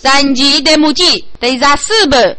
[0.00, 2.36] 三级的母鸡得杀四百。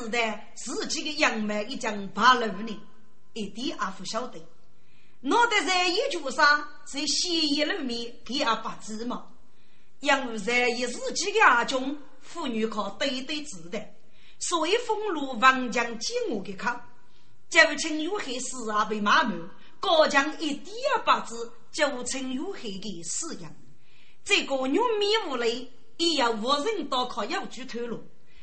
[0.00, 2.80] 日法子弹，自己的杨梅一将八路呢，
[3.34, 4.40] 一点也不晓得。
[5.20, 9.26] 脑袋在一脚上，在鲜衣里面给阿八字嘛。
[10.00, 13.78] 因为在一自己的阿中，妇女靠对对子的，
[14.38, 16.86] 所以封路王将见我给看。
[17.50, 19.34] 就称有黑死啊被骂没，
[19.80, 23.54] 高将一点也八字，就称有黑的死样。
[24.24, 28.02] 这个玉米屋里也要无人到靠要去透露。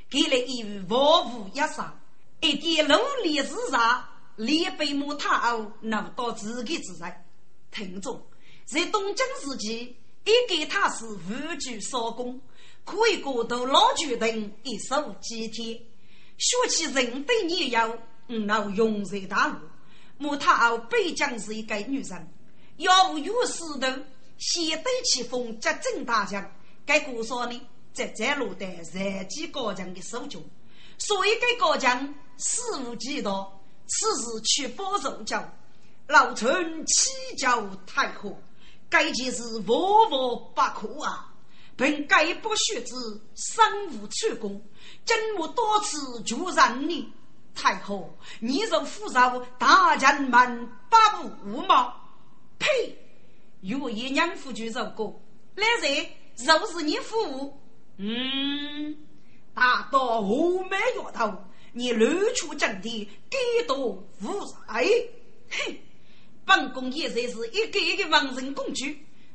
[0.10, 1.94] 给了一位万物一杀，
[2.40, 4.06] 一点努力之上，
[4.38, 7.26] 连被木塔奥拿到自己之在。
[7.72, 8.26] 听众
[8.66, 12.40] 在东京时期，一给他是无惧少功，
[12.86, 15.78] 可以过渡老决定一手几天。
[16.38, 17.98] 说起人对你要，
[18.28, 19.56] 能永在大陆。
[20.18, 22.28] 木塔奥毕竟是一个女人，
[22.78, 24.04] 要不有师徒，
[24.38, 26.50] 先对起风，接正大将。
[26.86, 27.62] 该故说呢？
[27.98, 30.44] 在在落得人机高将的手中，
[31.00, 33.50] 所以给高将肆无忌惮。
[33.88, 35.52] 此时去报仇叫
[36.06, 38.40] 老臣启教太后，
[38.88, 39.80] 该件事万
[40.12, 40.12] 万
[40.54, 41.34] 不可啊！
[41.76, 42.94] 本该不学之，
[43.34, 44.62] 身无出宫，
[45.04, 47.12] 今我多次求让你
[47.56, 51.96] 太后，你若负受大将们八无吗？
[52.60, 52.96] 呸！
[53.62, 55.20] 若一娘夫就如过，
[55.56, 56.08] 来人，
[56.46, 57.60] 若是你父。
[57.98, 58.96] 嗯，
[59.54, 61.44] 大到后面丫头，
[61.74, 63.78] 你露出阵地，给多
[64.22, 64.28] 无
[64.68, 64.86] 赖！
[65.50, 65.76] 哼，
[66.46, 68.86] 本宫也才是一个一个文人公主，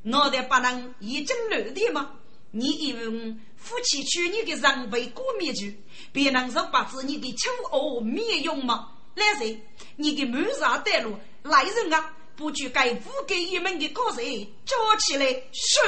[0.02, 2.12] 脑袋不能一经乱的吗？
[2.52, 5.76] 你以为夫妻娶你的人被过灭去，
[6.12, 8.90] 别能说把子你的丑恶灭用吗？
[9.14, 9.60] 来人，
[9.96, 12.16] 你的谋杀带路来人啊！
[12.42, 14.26] 不就该五给一门的高人
[14.66, 15.78] 叫起来，是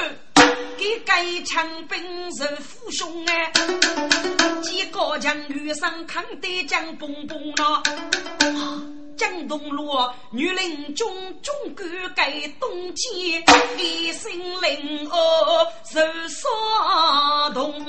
[0.78, 2.00] 给该枪兵
[2.30, 3.52] 人父兄哎，
[4.62, 7.82] 几个将遇上抗得将蹦蹦了。
[9.16, 9.90] 江东路
[10.30, 13.44] 女人中中敢该东街，
[13.76, 14.30] 一声
[14.62, 17.82] 令哦受骚动，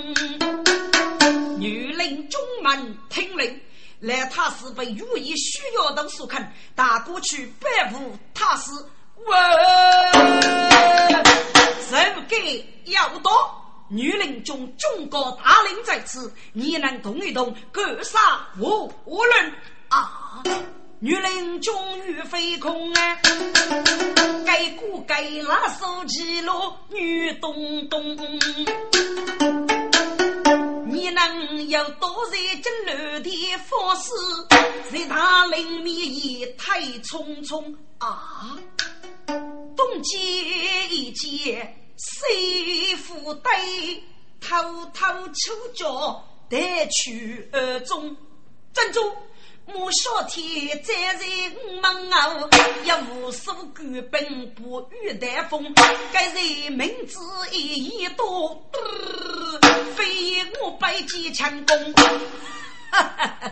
[1.60, 3.62] 女人中门听令。
[4.06, 8.72] 来，他是被如意需要的所肯，打过去拜服他是
[9.26, 9.36] 问，
[11.90, 13.32] 谁给要多？
[13.88, 18.20] 女人中中国大令在此，你能动一动，格杀
[18.60, 19.52] 我无论
[19.90, 20.44] 啊！
[21.00, 23.18] 女人终于飞空啊！
[24.46, 28.06] 该过该拉手机咯，女东东。
[30.96, 34.12] 你能有多少金銮的方式，
[34.90, 38.58] 在他林面也太匆匆啊！
[39.76, 40.18] 东街
[40.90, 43.52] 一见谁负对，
[44.40, 48.16] 偷偷出脚带去二中
[48.74, 49.02] 珍珠。
[49.68, 51.26] 莫小天站在
[51.82, 52.50] 门后，
[52.84, 55.74] 一无所惧，并不遇台风。
[56.14, 57.20] 该人名字
[57.52, 58.70] 一多，
[59.96, 61.94] 非我百计强攻。
[62.92, 63.52] 哈哈哈！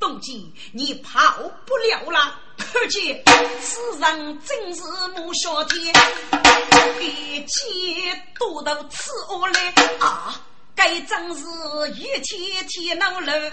[0.00, 1.20] 东京，你跑
[1.66, 2.40] 不了了。
[2.58, 3.22] 可见
[3.60, 4.82] 此人真是
[5.16, 5.94] 莫小天，
[7.00, 10.40] 一起躲到此屋来啊！
[10.74, 11.44] 该真是
[11.92, 13.50] 一天天闹了，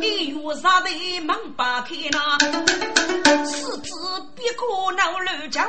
[0.00, 0.88] 一月三头
[1.24, 2.38] 门把开呐，
[3.44, 3.90] 四子
[4.34, 5.62] 别过闹乱叫，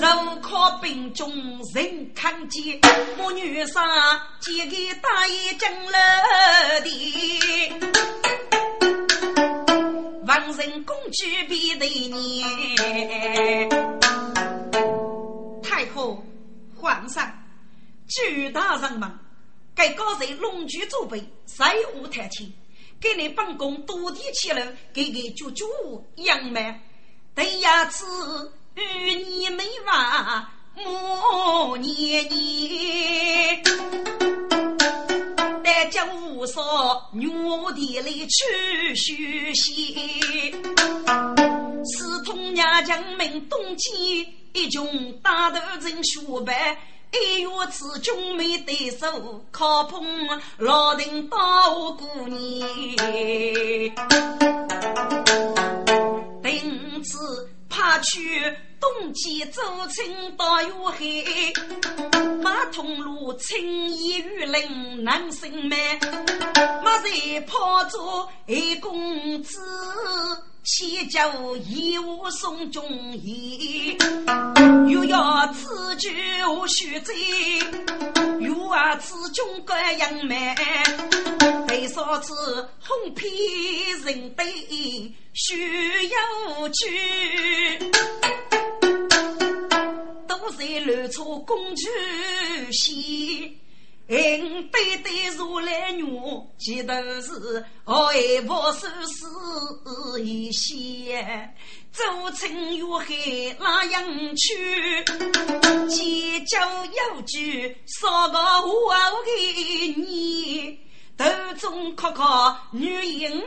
[0.00, 0.02] 人。
[0.40, 1.30] 靠兵中
[1.74, 2.10] 人。
[2.14, 2.80] 看见，
[3.18, 5.98] 我女婿借给大爷进了
[6.80, 6.88] 的，
[10.26, 10.84] 王人。
[10.84, 12.44] 公主必对你，
[15.62, 16.24] 太后
[16.74, 17.37] 皇上。
[18.08, 19.18] 巨大人们，
[19.74, 22.50] 该高人龙居祖辈，谁无谈天？
[22.98, 25.66] 给你本宫多地起了，给给舅舅
[26.16, 26.80] 养满。
[27.34, 33.62] 对呀，子与你没完，莫年年，
[35.62, 37.28] 待将无少女
[37.74, 39.14] 地里去休
[39.52, 40.50] 息。
[41.84, 43.90] 四通娘将门东街，
[44.54, 46.76] 一群大头人学白。
[47.12, 50.04] 一月此君没对手，靠捧
[50.58, 51.38] 老丁到
[51.92, 53.94] 过年。
[56.42, 58.20] 丁子怕去
[58.78, 61.52] 东街走亲到月黑，
[62.42, 65.98] 马通路青衣雨林难生美，
[66.84, 69.58] 马在跑着一公子。
[70.70, 71.18] 七酒
[71.66, 72.84] 一无送中
[73.16, 73.96] 意，
[74.86, 76.10] 又要此酒
[76.52, 77.14] 无须醉，
[78.38, 80.54] 又要此中各样美。
[81.66, 83.26] 对嫂子红皮
[84.04, 84.44] 人对
[85.32, 87.78] 需要去，
[90.28, 91.86] 都在乱出公主
[92.72, 93.58] 戏。
[94.08, 96.04] 应对对如来女，
[96.58, 101.54] 记得是爱不收拾一线，
[101.92, 102.02] 走
[102.34, 104.02] 成月海哪样
[104.34, 105.04] 去，
[105.88, 110.87] 结交有句说个话给你。
[111.18, 111.24] 头
[111.58, 113.42] 中刻刻女英，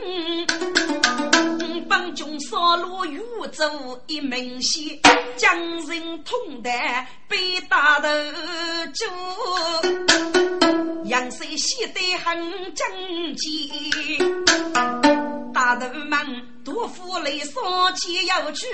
[1.88, 3.18] 帮军杀戮宇
[3.50, 5.00] 宙一门线，
[5.38, 6.70] 将人痛得
[7.26, 8.08] 被打头
[8.92, 9.06] 猪，
[11.06, 12.86] 杨水写得很正
[13.36, 13.70] 经，
[15.54, 17.52] 大头们多负累上
[17.96, 18.66] 前要去，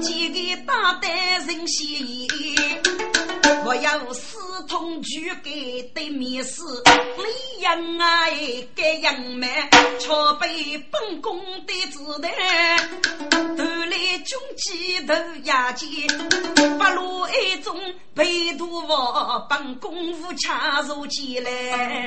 [0.00, 1.10] 几个大胆
[1.46, 2.26] 人先意，
[3.66, 6.82] 我要四通举给对面死。
[7.60, 8.26] 样啊，
[8.74, 9.46] 该样美，
[9.98, 10.48] 朝被
[10.90, 12.32] 本宫的子弹，
[13.30, 15.14] 头来军旗头
[15.44, 15.88] 压肩，
[16.78, 17.78] 八路一中
[18.14, 22.06] 被屠我本宫夫掐入进来，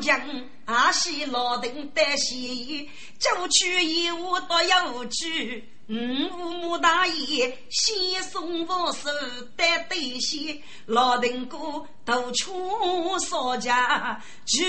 [0.00, 0.20] 江，
[0.64, 2.88] 阿西老丁担心，
[3.18, 5.64] 九曲一舞多有趣。
[5.88, 9.10] 五五大爷先送我手
[9.56, 11.58] 带对线，老丁哥
[12.04, 14.64] 都出少家举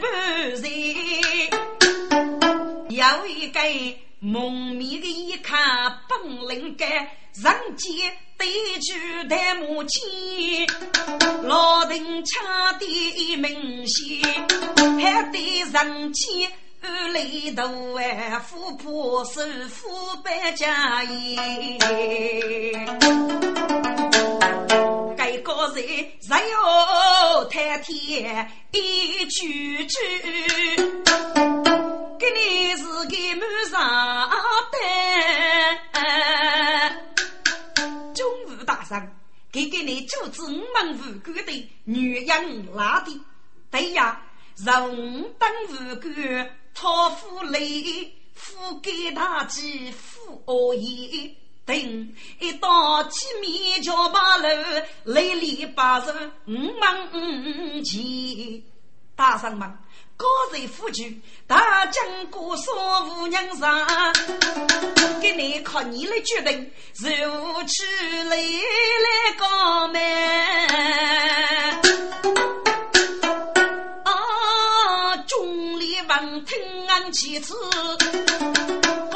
[0.00, 0.62] 不人，
[2.88, 3.60] 有一个
[4.24, 6.88] 蒙面的一看本领干。
[7.34, 8.46] 人间对
[8.78, 10.66] 句戴母亲，
[11.42, 14.22] 老丁抢的明星，
[15.00, 16.52] 还对人间
[16.82, 19.88] 二里头哎，富婆是富
[20.22, 22.86] 百家业，
[25.32, 25.86] 该个人
[26.20, 29.96] 只有谈天一句句，
[32.18, 34.28] 给你是给满上
[38.90, 39.16] 单。
[39.50, 43.18] 给给你九子五门无辜的女人拉的，
[43.70, 44.20] 对呀，
[44.56, 46.08] 人等无辜
[46.74, 51.76] 讨夫累，夫给大吉夫恶意，等
[52.40, 54.48] 一到几面叫八楼，
[55.04, 58.62] 累里八人五门五前，
[59.14, 59.78] 大声们。
[60.14, 62.72] 高人夫君，大将过说
[63.06, 63.86] 无娘上，
[65.20, 67.82] 给你靠你来决定，如何去
[68.24, 70.00] 来来高门？
[74.04, 76.56] 啊，众里闻听
[76.88, 77.56] 俺其次，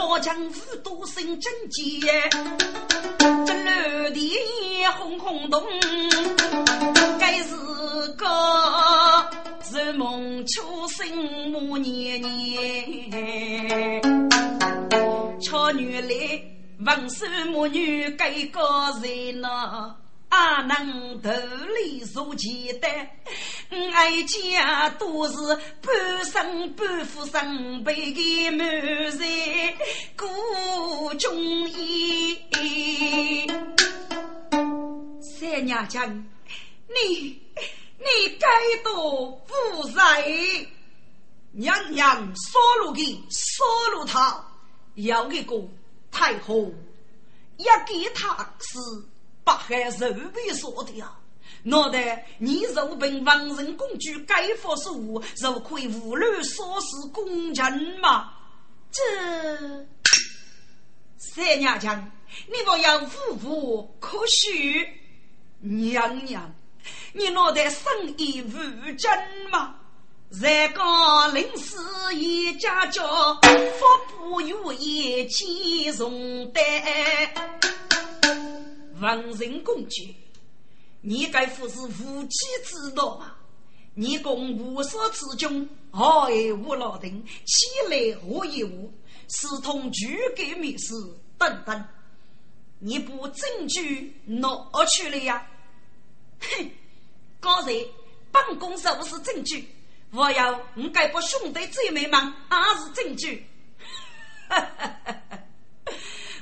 [0.08, 2.06] 我将府都生真结，
[3.18, 4.32] 这楼地
[4.96, 5.62] 轰轰动，
[7.18, 7.54] 该是
[8.16, 8.26] 个。
[9.68, 11.04] 是梦初生
[11.50, 14.00] 母年年，
[15.40, 16.40] 巧女来
[16.78, 18.60] 文手母女改个
[19.02, 19.96] 人呐，
[20.28, 22.88] 阿能头里如简单，
[23.70, 25.34] 哀家都是
[25.82, 29.18] 半生半副生辈的满人，
[30.16, 32.38] 孤忠义。
[35.38, 37.42] 三娘家，你。
[37.98, 38.04] 你
[38.38, 38.46] 该
[38.84, 40.22] 多负债，
[41.52, 44.44] 娘娘收入给收入他，
[44.96, 45.56] 要给个
[46.12, 46.70] 太后，
[47.56, 48.78] 要给他是
[49.42, 51.18] 不害肉皮说的啊！
[51.68, 58.32] 脑袋你肉凭王人公主该服是物，就可以无论说是公臣吗？
[58.92, 59.02] 这
[61.18, 62.12] 三娘娘，
[62.46, 63.08] 你莫要无
[63.42, 64.86] 无可许。
[65.58, 66.54] 娘娘，
[67.12, 67.82] 你脑袋生
[68.16, 69.10] 意无真
[69.50, 69.74] 吗？
[70.40, 71.78] 在刚临死
[72.14, 73.84] 一家教，福
[74.16, 76.62] 不有一千重担。
[79.00, 80.14] 文人公举，
[81.08, 83.32] 你该不是无稽之道吗？
[83.94, 87.24] 你共无所之君，何以无老丁？
[87.24, 88.92] 起来何以无？
[89.28, 90.94] 私通举给密事
[91.38, 91.84] 等等，
[92.80, 95.46] 你不证据哪去了呀？
[96.40, 96.70] 哼！
[97.38, 97.72] 刚才
[98.32, 99.68] 办公室不是证据，
[100.10, 102.20] 我要你该把兄弟姐妹们
[102.50, 103.46] 也是证据。
[104.48, 105.15] 哈哈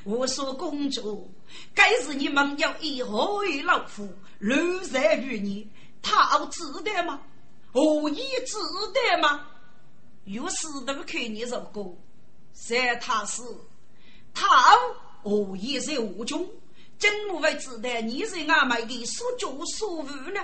[0.04, 1.30] 我说公主，
[1.74, 4.08] 该是你们要以何为老夫，
[4.38, 5.68] 留在于你，
[6.02, 7.20] 他值得吗？
[7.72, 8.56] 何以值
[8.92, 9.46] 得吗？
[10.24, 11.96] 有事都看你如果，
[12.52, 13.42] 在他是
[14.32, 14.46] 他
[15.22, 16.46] 何以是无穷？
[16.98, 20.40] 怎么会值得你是俺们的所作所为呢？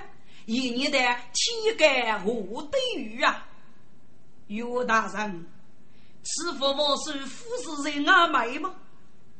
[0.46, 3.46] 一年的天干何等于啊？
[4.48, 5.46] 岳大人，
[6.24, 8.74] 此佛我是夫子人阿妹吗？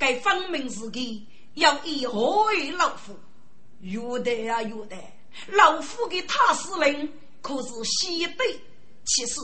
[0.00, 1.22] 该分明是给
[1.54, 3.14] 要以何为老夫？
[3.80, 4.96] 有的啊有的，
[5.48, 8.58] 老夫给他司令可是西北
[9.04, 9.40] 其实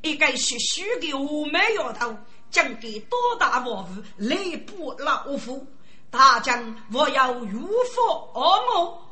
[0.00, 2.16] 一个学书的五美丫头，
[2.50, 5.66] 将给多大王府来补老夫？
[6.10, 9.02] 大将，我要如佛我？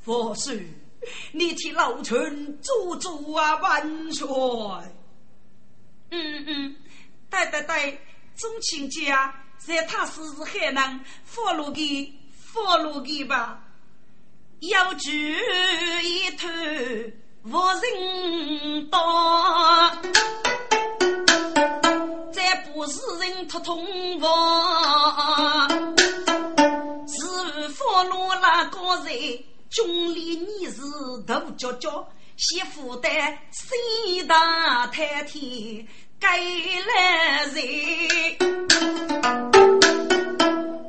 [0.00, 0.52] 佛叔，
[1.32, 3.56] 你替老臣做主啊！
[3.56, 4.26] 万岁！
[6.10, 6.76] 嗯嗯，
[7.28, 8.00] 对对对，
[8.34, 13.60] 宗亲家在他是海南佛路的佛路的吧？
[14.60, 15.36] 要举
[16.02, 16.48] 一头
[17.44, 19.96] 无人道，
[22.32, 24.28] 再不是人托通我。
[28.04, 30.80] 落那个人，军里你是
[31.26, 33.08] 大脚脚，媳妇的
[33.50, 35.86] 心大太天
[36.20, 37.62] 该来人，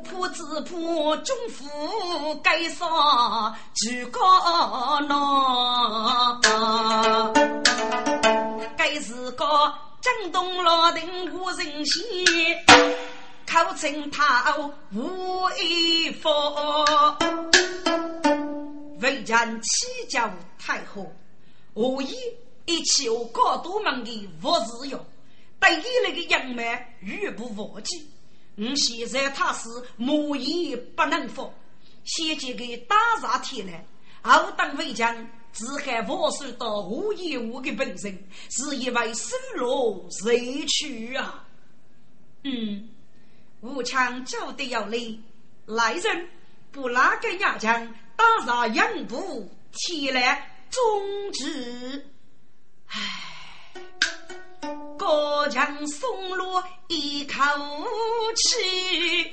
[0.02, 4.20] 铺子铺中府该上举高
[5.02, 6.40] 闹，
[8.76, 12.04] 该是个震动老丁无人心。
[13.46, 14.56] 口称他
[14.92, 17.16] 无一佛，
[19.00, 21.12] 为人起教太后，
[21.74, 22.16] 何以
[22.66, 25.04] 一起有高多门的佛事哟？
[25.60, 28.10] 对于那个杨梅语不忘记。
[28.56, 31.52] 我现在他是莫言不能放，
[32.04, 33.84] 先前给打杀天来，
[34.22, 35.14] 后当为将，
[35.52, 38.18] 只害佛受到无一物的本身，
[38.50, 41.46] 是因为生罗谁去啊？
[42.44, 42.88] 嗯。
[43.62, 45.20] 武强叫得要累，
[45.66, 46.28] 来人
[46.72, 50.80] 不拉个牙将打杀杨部，起来终
[51.32, 52.06] 止。
[52.86, 53.29] 唉，
[55.10, 57.34] 高强松落一口
[58.36, 59.28] 气，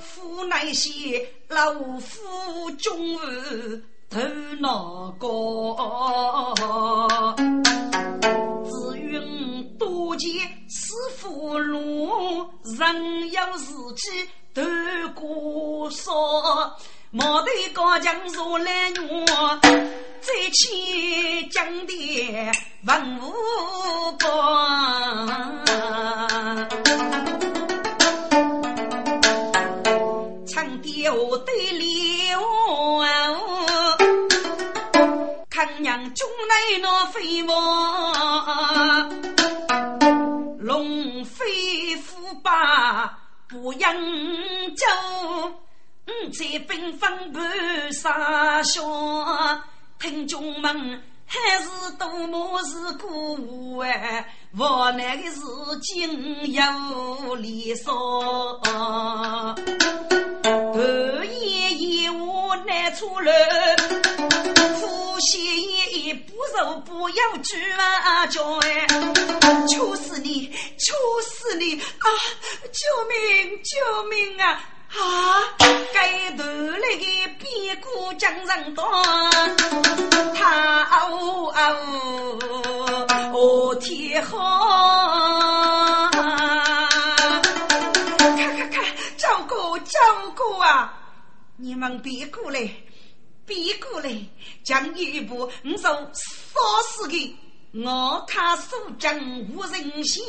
[0.00, 4.18] 夫乃些老夫中儿头
[4.58, 6.56] 脑高，
[8.64, 10.28] 只愿多见
[10.68, 12.50] 师傅路。
[12.76, 13.40] 人有
[13.94, 14.60] 志气斗
[15.14, 16.12] 过少，
[17.16, 19.60] 毛头高强如来我，
[20.20, 22.50] 再起江的
[22.88, 23.32] 文武
[24.18, 24.26] 官，
[30.44, 31.14] 长雕
[31.46, 32.42] 对流，
[35.48, 39.08] 看娘中来那飞王，
[40.58, 42.02] 龙飞虎。
[42.42, 43.16] 把
[43.48, 43.94] 不扬
[44.74, 44.84] 州，
[46.06, 48.82] 五在兵分半杀下，
[49.98, 51.68] 听众们还是
[51.98, 55.40] 多么是古哎，我那个是
[55.82, 57.92] 今有离骚，
[58.62, 59.56] 半
[61.40, 63.32] 夜夜我难出来。
[65.20, 65.40] 先
[65.94, 68.26] 一不走，不要拒啊！
[68.26, 68.86] 叫哎，
[69.66, 70.92] 求死你，求
[71.22, 72.06] 死你啊！
[72.70, 74.60] 救命，救命啊！
[75.00, 75.02] 啊！
[75.92, 77.04] 该头那个
[77.38, 78.84] 边鼓将人多，
[80.34, 86.10] 他哦哦，哦天好！
[88.20, 88.84] 看看看，
[89.16, 89.98] 照顾照
[90.36, 90.92] 顾啊！
[91.56, 92.68] 你们别过来。
[93.46, 94.10] 别过来，
[94.64, 97.38] 将一部你受杀死的
[97.76, 99.18] 我他所将
[99.50, 100.22] 无人先，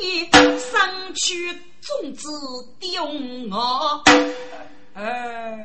[0.58, 1.48] 生去
[1.80, 2.28] 种子
[2.80, 3.04] 丢
[3.50, 4.02] 我。
[4.94, 5.64] 哎，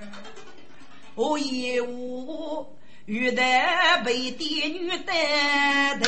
[1.15, 2.77] 我也无。
[3.07, 6.07] 玉带被爹女带的，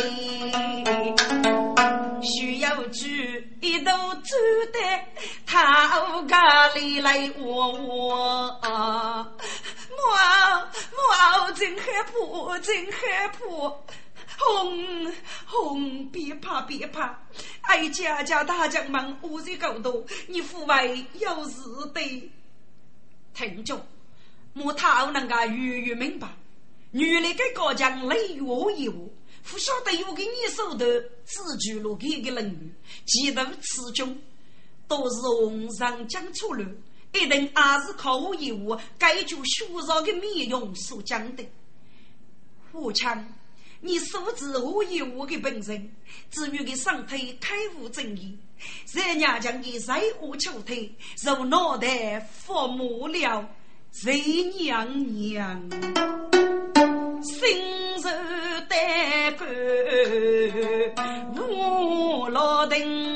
[2.22, 4.38] 需要举一头走
[4.72, 4.80] 的，
[5.46, 13.40] 他家里来我我，母啊母啊，真害怕真害怕，
[14.38, 15.14] 红
[15.46, 17.20] 红别怕别怕，
[17.62, 21.60] 哎家家大将们无人高度，你父为有事
[21.94, 22.32] 的，
[23.34, 23.86] 听着，
[24.54, 26.28] 母他能够远远明白。
[26.92, 28.92] 原来个高将雷雨我有，
[29.44, 30.86] 不晓得有给你手头
[31.26, 32.70] 自居落给个人物，
[33.06, 34.16] 几度此中
[34.88, 36.66] 都是皇上讲出来，
[37.14, 41.44] 一定还是靠我业务改就虚弱的面容所讲的。
[42.72, 43.28] 胡强，
[43.86, 45.92] 你所指我以我的本身，
[46.32, 48.38] 至于个上腿开悟正义，
[48.86, 50.90] 三娘将你在我求腿，
[51.22, 53.46] 肉脑袋发木了，
[53.92, 55.70] 谁娘娘？
[57.22, 57.62] 心
[57.98, 58.10] 如
[58.70, 59.48] 丹肝
[61.36, 63.13] 无老定，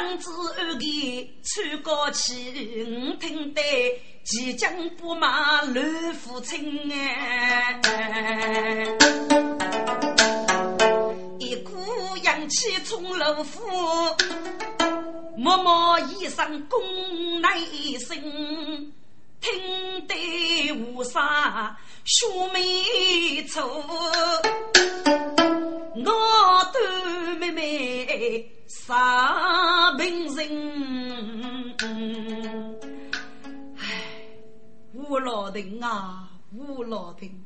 [0.00, 2.32] 生子二弟穿高去，
[3.10, 3.62] 我听得
[4.24, 7.78] 即将不马乱父亲哎。
[11.38, 13.60] 一股阳气冲楼夫，
[15.36, 16.80] 默默衣裳宫
[17.42, 17.48] 内
[17.98, 18.90] 身，
[19.40, 23.82] 听得无啥秀眉愁。
[25.94, 26.04] 我
[26.72, 26.78] 的
[27.38, 31.76] 妹妹啥病人？
[33.76, 33.82] 唉，
[34.92, 37.44] 吴老丁啊，吴老丁。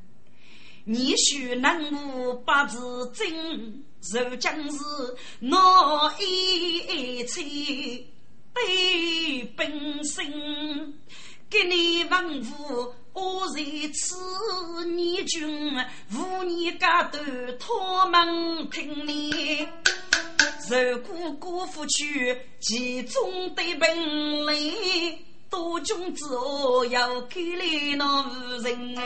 [0.86, 2.78] 你须能无八字
[3.14, 3.82] 真，
[4.12, 4.78] 如今是
[5.40, 7.40] 我一切
[8.52, 10.94] 对本性。
[11.54, 13.62] 给你问父，我在
[13.92, 15.72] 此你君，
[16.12, 17.20] 无你家头
[17.60, 19.68] 托门听你。
[20.68, 23.96] 如果辜负去其中的本
[24.48, 24.74] 领。
[25.48, 29.04] 多君之后要给你那无人啊，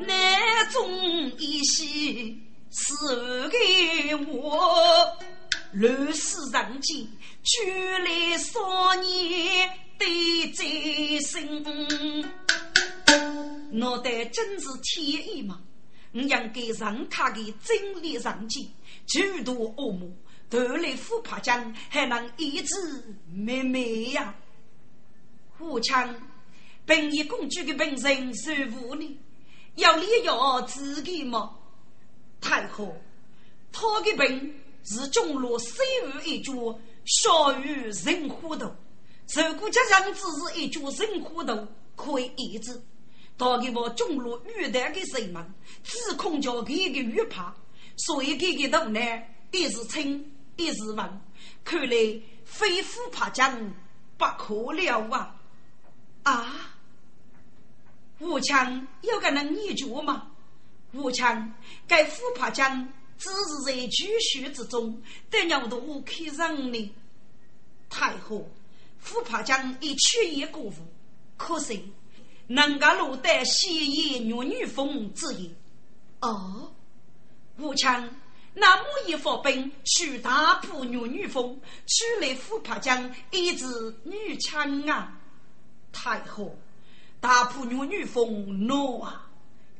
[0.00, 0.90] 难中
[1.38, 1.84] 一些
[2.72, 5.16] 是给我，
[5.72, 7.06] 乱世人间
[7.42, 11.62] 聚来少年的真心，
[13.72, 15.60] 脑袋真是天意嘛！
[16.12, 18.66] 我应该让他的真理人间，
[19.06, 20.10] 诸多恶魔。
[20.48, 22.74] 得来虎怕将，还能医治
[23.30, 24.34] 妹妹呀？
[25.58, 26.16] 胡强，
[26.86, 29.18] 本一公主的本身是无呢？
[29.74, 31.54] 要你要自己吗？
[32.40, 32.96] 太后，
[33.70, 36.52] 他的病是中了水雨一脚，
[37.04, 37.72] 小于
[38.04, 38.74] 人虎头。
[39.34, 42.80] 如果加上只是一脚人虎头，可以医治。
[43.36, 47.54] 他给我中了玉带的水门，只恐叫给个玉怕，
[47.96, 49.00] 所以给个头呢，
[49.52, 50.24] 也是称。
[50.56, 51.20] 一时问，
[51.62, 53.72] 看来非虎怕将
[54.16, 55.36] 不可了啊！
[56.24, 56.74] 啊，
[58.18, 60.32] 吴强有个能研究吗？
[60.92, 61.54] 吴强，
[61.86, 66.94] 该虎怕将只是在举学之中，得了多可让呢。
[67.90, 68.48] 太后，
[69.02, 70.74] 虎怕将已缺一过户，
[71.36, 71.92] 可惜
[72.46, 75.54] 能够落得西野女女风之意。
[76.20, 76.72] 哦，
[77.58, 78.08] 武强。
[78.54, 83.66] 那么一发兵去大破女女风，取来虎帕江一支
[84.02, 85.20] 女枪啊！
[85.92, 86.58] 太后，
[87.20, 89.30] 大破女女风诺啊！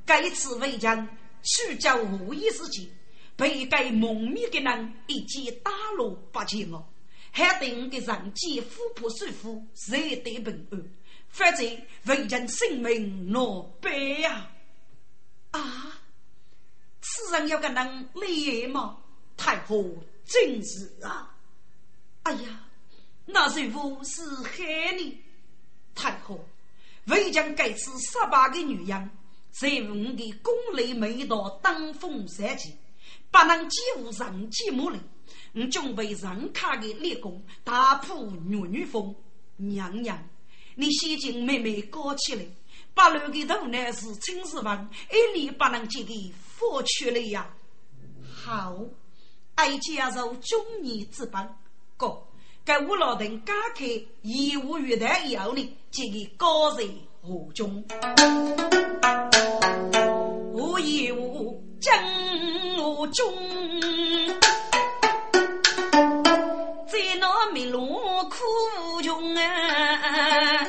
[0.07, 1.09] 该次为将
[1.43, 2.89] 去叫无意之间，
[3.39, 6.85] 被该蒙面的人一击打落八千哦，
[7.31, 10.85] 还等个人机虎扑水虎，谁得平安？
[11.29, 11.65] 否则
[12.07, 13.41] 为将性命难
[13.81, 13.89] 保
[14.21, 14.51] 呀！
[15.53, 16.01] 啊！
[17.01, 18.99] 此人有个能力吗？
[19.37, 19.85] 太后
[20.27, 21.37] 真是啊！
[22.25, 22.67] 哎呀，
[23.25, 25.23] 那是否是害你？
[25.95, 26.45] 太后，
[27.07, 29.11] 为将该次十八个女人，
[29.53, 32.75] 在我的宫里美道登峰山起，
[33.31, 34.99] 不能几乎人机目力。
[35.55, 39.15] 我准备让他的立功，打破女女风。
[39.57, 40.29] 娘娘，
[40.77, 42.45] 你先将妹妹搞起来。
[42.95, 47.49] 八路的头呢是青石王，一力不能接给佛去了呀。
[48.31, 48.77] 好，
[49.57, 51.49] 哀家受忠义之本，
[51.97, 52.23] 哥，
[52.65, 53.85] 该我老邓加开
[54.23, 56.89] 义务月台以后呢，就给高人
[57.21, 57.85] 何中。
[60.53, 61.95] 我义务将
[62.77, 63.33] 我中，
[66.89, 67.79] 在那迷路
[68.29, 70.67] 苦穷啊。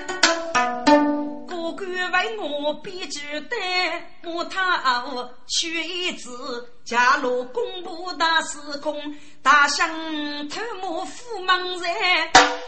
[1.48, 3.56] 哥哥为我我编剧的，
[4.32, 5.04] 我他
[5.48, 8.96] 取一字，假如公布大时空，
[9.42, 9.90] 大象
[10.50, 11.82] 偷摸虎忙人，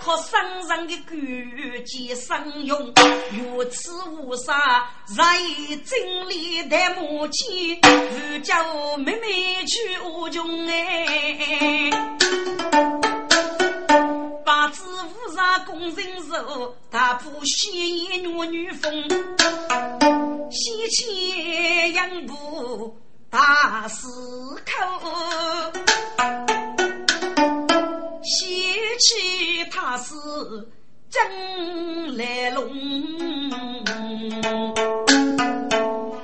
[0.01, 1.13] 靠身上的骨
[1.85, 2.91] 节生用，
[3.31, 11.91] 如此无杀，人真理的母亲，如叫妹妹去无穷哎。
[14.43, 17.73] 八字无上工人手，大铺鲜
[18.03, 18.91] 艳女女风，
[20.49, 22.97] 西迁杨步
[23.29, 24.07] 大石
[24.65, 25.71] 口，
[28.23, 30.13] 西起他是
[31.09, 32.67] 真来龙，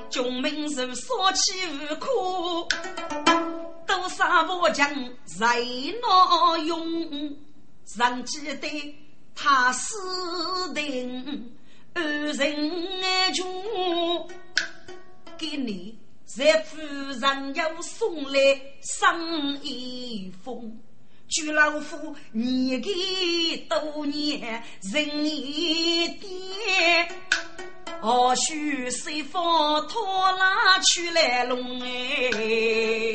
[0.10, 2.68] 军民受杀气无苦，
[3.86, 4.90] 多少武将
[5.26, 5.64] 在
[6.02, 6.78] 闹用。
[7.88, 8.96] 尚记得
[9.34, 9.96] 他死
[10.74, 11.56] 定，
[11.94, 14.30] 二人爱穷，
[15.38, 18.40] 给你在夫人又送来
[18.82, 20.78] 生一封，
[21.30, 27.10] 祝老夫年纪多年人一点，
[28.02, 29.42] 或许随风
[29.88, 33.14] 拖拉去来龙哎，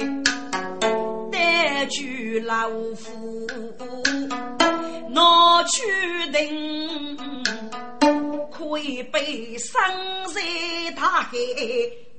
[1.31, 3.47] 但祝老夫。
[5.15, 5.83] 我决
[6.33, 7.17] 定
[8.51, 9.79] 可以被生
[10.33, 10.41] 在
[10.97, 11.33] 大海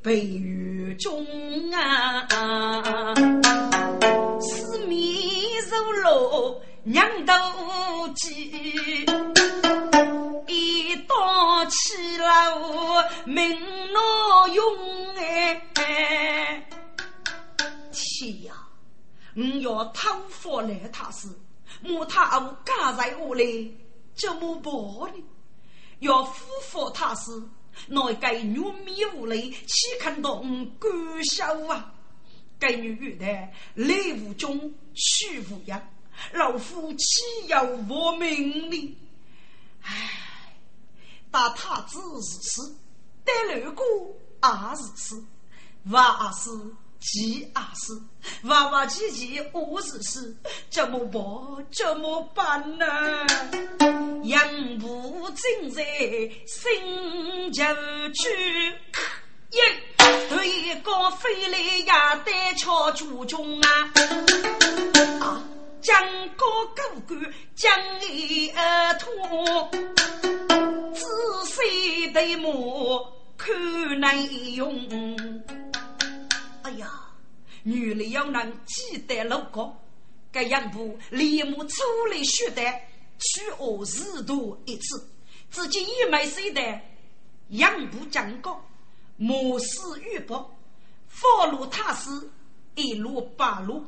[0.02, 1.26] 被雨中
[1.72, 2.28] 啊，
[4.40, 5.00] 四面
[5.70, 7.34] 如落娘都
[8.16, 9.06] 急，
[10.48, 14.64] 一刀起了我命难用
[15.16, 16.64] 哎，
[17.92, 18.54] 天呀！
[19.36, 21.28] 我要讨伐来他是。
[21.84, 23.78] 莫他我家在屋里，
[24.16, 24.74] 怎么办
[25.14, 25.24] 呢？
[26.00, 27.32] 要夫妇他是，
[27.88, 30.44] 那该女米屋里岂看到我
[30.80, 31.94] 干笑啊？
[32.60, 33.26] 该女的
[33.76, 35.82] 来无中去无样，
[36.34, 38.98] 老夫岂有无命呢？
[39.82, 40.56] 唉，
[41.30, 42.76] 打太子是事，
[43.26, 43.84] 打六哥
[44.42, 45.24] 也是事，
[45.86, 46.50] 万是。
[47.04, 47.92] 急啊是，
[48.48, 50.34] 娃娃姐姐我是是，
[50.70, 51.22] 怎么办？
[51.70, 52.86] 怎么办呢？
[54.24, 54.40] 养
[54.80, 55.84] 不正在
[56.48, 57.62] 心就
[58.14, 58.74] 去，
[59.52, 59.60] 一
[60.30, 63.68] 对高飞来呀，单桥途中啊！
[65.20, 65.44] 啊，
[65.82, 66.02] 将
[66.38, 67.16] 高哥哥
[67.54, 67.70] 将
[68.10, 69.70] 一儿拖，
[70.94, 71.06] 仔
[71.46, 74.74] 细对摸看难用。
[76.78, 76.92] 呀，
[77.64, 79.76] 女人要能记得老公，
[80.32, 82.62] 该杨步立马出来血的，
[83.18, 85.08] 去恶日度一次，
[85.50, 86.80] 自己也没谁的。
[87.50, 88.64] 杨步讲过，
[89.18, 90.54] 谋事预报
[91.12, 92.10] ，follow 路他是
[92.76, 93.86] 一路八路，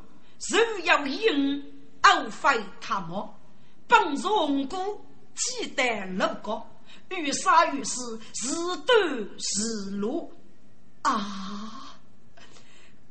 [0.50, 1.64] 如要赢，
[2.02, 3.40] 傲飞他莫，
[3.88, 6.64] 帮助红姑记得老公，
[7.10, 8.54] 越杀越死，是
[8.86, 8.98] 断
[9.40, 10.32] 是路
[11.02, 11.85] 啊！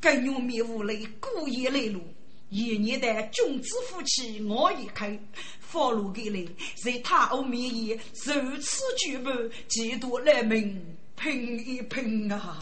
[0.04, 1.98] 更用灭无泪，故意来路。
[2.50, 5.18] 一年的君子夫妻我一开，
[5.60, 9.30] 发路给来，在他后面也如此举步，
[9.66, 10.78] 几多人民
[11.16, 12.60] 拼一拼啊！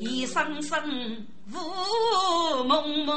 [0.00, 3.14] 一声声雾蒙蒙，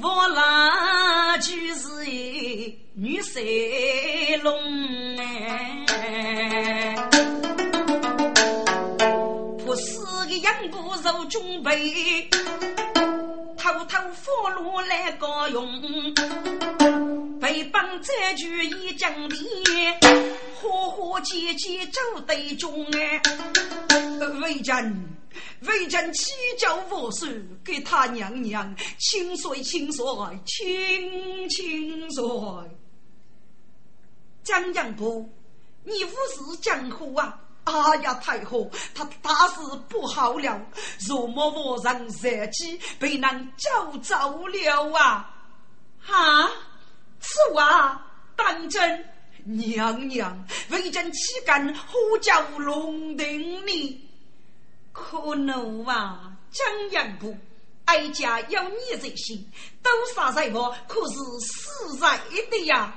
[0.00, 2.04] 我那就是
[2.94, 3.42] 女神
[4.44, 5.13] 龙
[10.44, 12.28] 杨步受准备，
[13.56, 16.12] 偷偷放路来高用，
[17.40, 19.36] 被绑在局一将里，
[20.60, 23.22] 花花姐姐走对中哎。
[24.42, 25.16] 为朕，
[25.62, 27.26] 为朕起脚我手，
[27.64, 30.04] 给他娘娘清水清水
[30.44, 32.22] 清清水。
[34.42, 35.26] 江杨步，
[35.84, 37.40] 你不是江湖啊？
[37.64, 40.60] 哎呀，太后，他大事不好了！
[41.08, 45.34] 若莫我让热气被人叫走了啊！
[46.00, 46.50] 哈，
[47.20, 48.00] 此话
[48.36, 49.08] 当真？
[49.46, 54.10] 娘娘，为朕岂敢呼叫龙庭呢？
[54.92, 56.32] 可怒啊！
[56.50, 57.36] 江阳部
[57.86, 59.50] 哀家有你在心，
[59.82, 61.14] 都杀在我，可是
[61.46, 62.18] 死在
[62.50, 62.94] 的呀！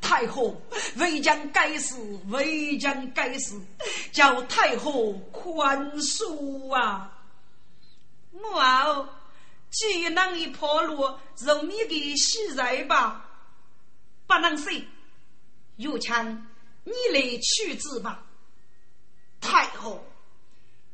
[0.00, 0.60] 太后，
[0.96, 1.96] 为将该死，
[2.28, 3.60] 为将该死，
[4.12, 7.10] 叫太后宽恕啊！
[8.32, 9.08] 母后，
[9.70, 13.28] 既能一破路，容你给洗在吧？
[14.26, 14.70] 不能死，
[15.76, 16.46] 有枪，
[16.84, 18.24] 你来取之吧。
[19.40, 20.04] 太后，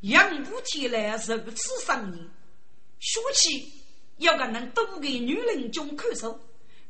[0.00, 2.28] 杨不提来如此伤你。
[2.98, 3.72] 说起
[4.18, 6.38] 要个能多给女人中看守，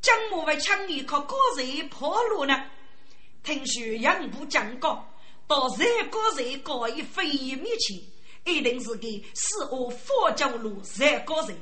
[0.01, 2.55] 将我为抢你靠高人破路呢？
[3.43, 5.07] 听说杨部讲过，
[5.47, 7.25] 到这高人搞一非
[7.57, 7.99] 灭前，
[8.45, 11.57] 一定是给死我佛教路这高人。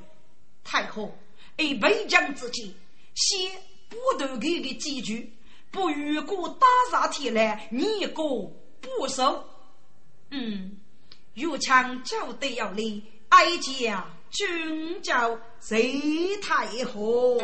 [0.65, 1.17] 太后，
[1.57, 2.75] 以北疆之际，
[3.15, 5.33] 先不断给个几句，
[5.71, 8.23] 不如果打上天来，你个
[8.81, 9.45] 不收。
[10.31, 10.79] 嗯，
[11.35, 14.07] 有枪就得要来，哀家。
[14.31, 17.39] 君叫贼太后，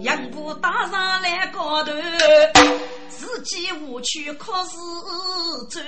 [0.00, 1.92] 杨步打上来高头，
[3.08, 4.70] 自己无趣可是
[5.70, 5.80] 走。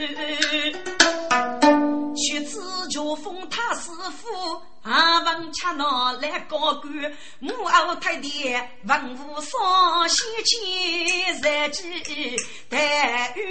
[2.15, 6.93] 屈子就封他师傅，阿文恰闹来高官，
[7.41, 12.37] 母后太爹文武双喜气，日记
[12.69, 13.43] 待遇。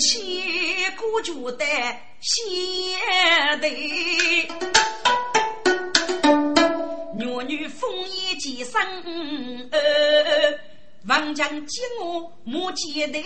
[0.00, 0.18] 千
[0.96, 4.48] 古绝代先帝，
[7.18, 8.80] 女女风衣几身，
[11.06, 13.22] 王将见我莫见的，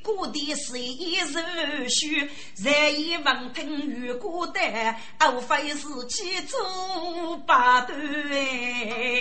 [0.00, 0.94] 故地谁
[1.32, 2.30] 人许？
[2.62, 4.96] 然以王听与孤单，
[5.34, 7.98] 无非是几做八段。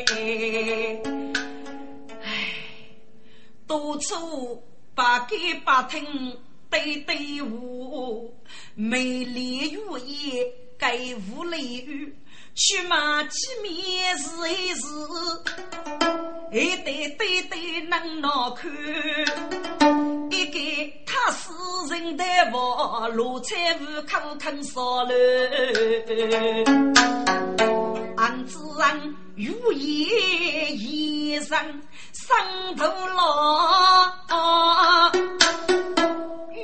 [0.07, 1.01] 哎，
[3.65, 6.37] 多处八给八听。
[6.71, 8.33] 对对舞，
[8.75, 10.41] 美丽如意，
[10.79, 10.97] 该
[11.29, 12.15] 无雷雨，
[12.55, 14.87] 去马几面是一是，
[16.53, 18.71] 一对对对能闹看，
[20.31, 20.57] 一个
[21.05, 25.13] 他私人的房，罗彩户口肯烧了，
[28.15, 30.07] 俺子人如意
[30.77, 31.49] 衣裳
[32.13, 33.21] 上头了。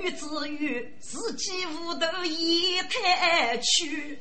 [0.04, 4.20] 与子于自己屋头一太去，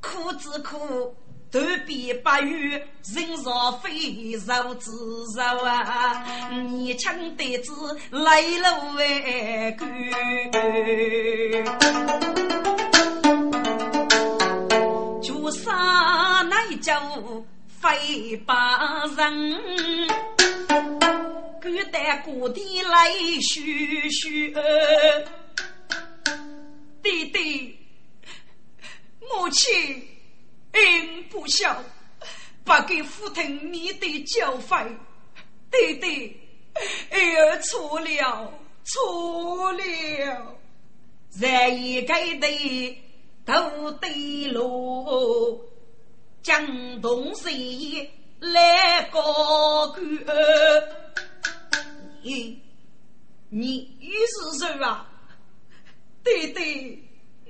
[0.00, 1.14] 苦之苦，
[1.50, 4.90] 断臂八月人上飞，肉之
[5.36, 6.48] 肉啊！
[6.50, 7.72] 年轻得子
[8.10, 9.88] 来路为干，
[15.22, 17.00] 就杀那叫
[17.80, 19.58] 飞八人。
[21.60, 24.54] 孤单孤地来叙叙，
[27.02, 27.76] 弟弟，
[29.20, 30.06] 母亲
[30.72, 31.82] 恩不孝，
[32.64, 34.86] 不给父听你的教诲，
[35.70, 36.36] 弟弟，
[37.10, 38.52] 儿错了，
[38.84, 40.58] 错了，
[41.40, 43.02] 然一该的
[43.44, 45.60] 都对路，
[46.40, 50.02] 江东水来高歌。
[53.50, 55.06] 你，你是说啊，
[56.22, 57.02] 对对，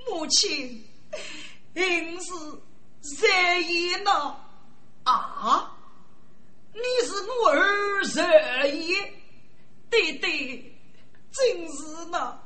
[0.07, 0.87] 母亲，
[1.73, 2.31] 应是
[3.01, 4.11] 热意呢
[5.03, 5.75] 啊？
[6.71, 7.13] 你是
[7.43, 8.95] 我儿热意，
[9.89, 10.73] 对对，
[11.31, 12.39] 真是呢。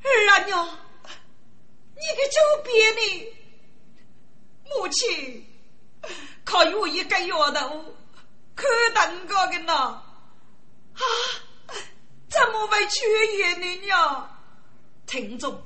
[0.00, 0.66] 儿啊娘，
[1.94, 3.32] 你个就别的，
[4.64, 5.44] 母亲，
[6.44, 7.84] 可有一个丫头，
[8.54, 10.02] 可等个的呢。
[10.98, 11.74] 啊！
[12.28, 13.86] 怎么会缺言呢？
[13.86, 14.30] 呀，
[15.06, 15.62] 听众，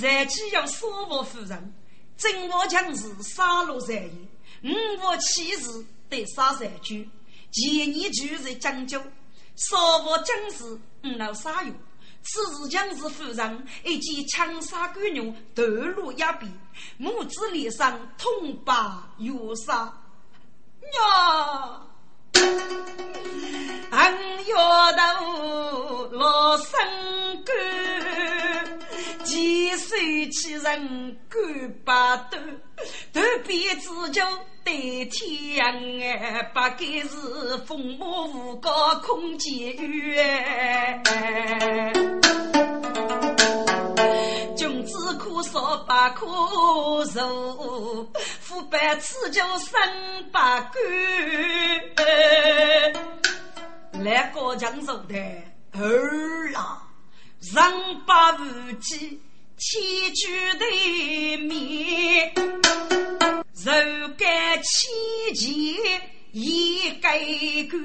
[0.00, 1.74] 然既要杀我夫人，
[2.16, 4.10] 正我将是杀戮然也，
[4.62, 7.08] 五我妻子得杀然居，
[7.50, 8.98] 前年就是讲究，
[9.56, 11.74] 杀我将是五老杀用。
[12.24, 16.48] 此时将是夫人以及枪杀官员头颅压毙，
[16.96, 19.92] 母子脸上痛把忧杀，
[20.80, 21.82] 呀！
[23.90, 24.14] 俺
[24.46, 25.02] 要到
[26.12, 26.70] 老生
[27.44, 27.54] 干，
[29.24, 31.40] 几岁起人干
[31.84, 32.42] 把端，
[33.12, 34.22] 头边子就
[34.64, 35.62] 对天
[36.00, 41.02] 哎，不该是风魔无高空监狱哎。
[44.62, 46.24] 君子可少百可
[47.06, 49.76] 受，腐败此就生
[50.30, 50.80] 百官。
[54.04, 55.16] 来高强说的
[55.72, 56.80] 儿啊，
[57.40, 57.60] 人
[58.06, 59.20] 把无忌
[59.58, 59.82] 千
[60.14, 65.74] 句对面，肉干千钱
[66.32, 67.18] 一改
[67.68, 67.78] 干，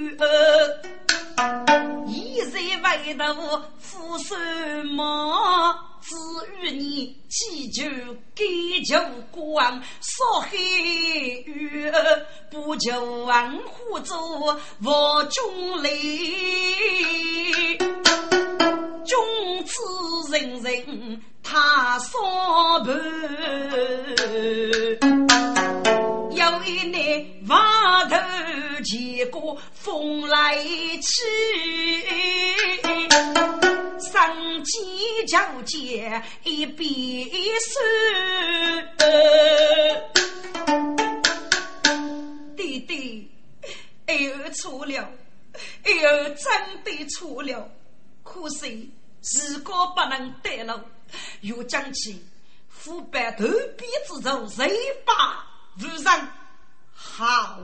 [2.08, 4.36] 一在外头富手
[4.96, 5.78] 忙。
[6.00, 6.16] 只
[6.62, 7.84] 与你祈求
[8.34, 8.46] 给
[8.86, 8.98] 求
[9.30, 10.58] 光，少黑
[11.46, 11.92] 雨，
[12.50, 14.16] 不求万户走
[14.86, 15.90] 我中来，
[19.04, 19.18] 君
[19.66, 19.82] 子
[20.32, 22.22] 人人他所
[22.86, 22.96] 伴，
[26.32, 28.16] 有一年瓦头
[28.88, 30.56] 见过风来
[31.02, 31.24] 起。
[34.00, 34.80] 上街
[35.28, 37.80] 交接一笔书，
[42.56, 43.30] 弟弟，
[44.06, 45.12] 哎错了，
[45.84, 45.92] 哎
[46.36, 47.70] 真的错了，
[48.24, 50.86] 可惜时光不能得了，
[51.42, 52.24] 又讲起
[52.70, 54.72] 腐败投笔之仇，谁
[55.04, 55.46] 把
[55.82, 56.30] 无人
[56.94, 57.60] 好，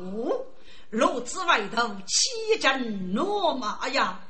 [0.93, 4.21] 路子外头欺真罗马呀！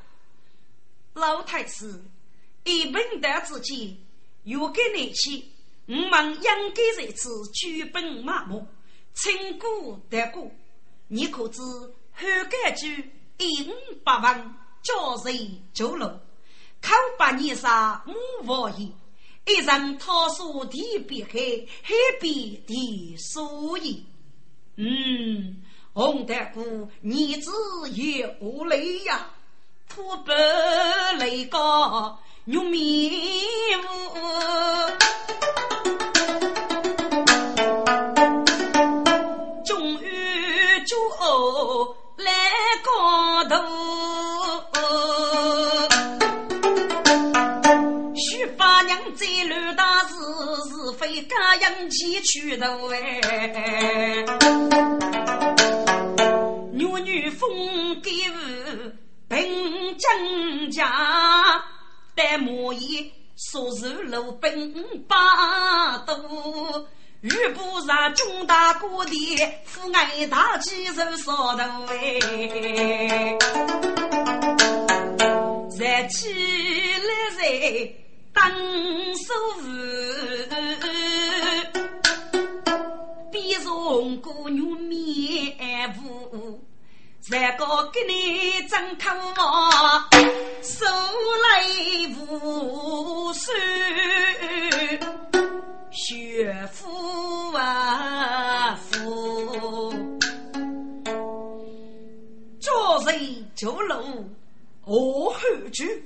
[1.14, 2.02] 老太师，
[2.64, 3.98] 一本的之间，
[4.44, 5.44] 又给你去，
[5.88, 8.66] 我们应该在此举本麻木，
[9.14, 10.50] 称过得过。
[11.10, 12.28] 你可知后
[12.64, 13.74] 改句一五
[14.06, 16.06] 八万，叫谁走路？
[16.82, 18.14] 口把你杀木
[18.46, 18.88] 王爷，
[19.46, 21.34] 一人讨说地边海，
[21.82, 24.06] 海边地所以。
[24.78, 25.62] 嗯，
[25.94, 27.52] 洪大哥，你子
[27.92, 29.28] 有泪呀！
[29.88, 30.34] 土白
[31.20, 33.12] 泪高玉面
[33.80, 33.86] 乌，
[39.64, 40.98] 终于就
[42.18, 42.32] 来
[42.84, 43.56] 高头。
[48.16, 53.22] 徐八娘在乱打是是非，家养起去头哎，
[57.34, 58.38] 风给我。
[59.30, 61.64] 兵将家，
[62.14, 66.88] 待莫言，说是路兵八多，
[67.22, 72.20] 遇不上军大哥的父爱大气手扫头哎，
[75.80, 77.42] 站起来在
[78.34, 78.52] 当
[79.16, 79.66] 手扶，
[83.32, 86.64] 比从姑娘面部。
[87.26, 89.34] 三个给你真看我，
[90.62, 90.86] 手
[91.42, 91.66] 来
[92.20, 93.50] 无数
[95.90, 99.94] 学富啊富，
[102.60, 104.30] 做人就路
[104.82, 105.40] 何后
[105.72, 106.04] 去？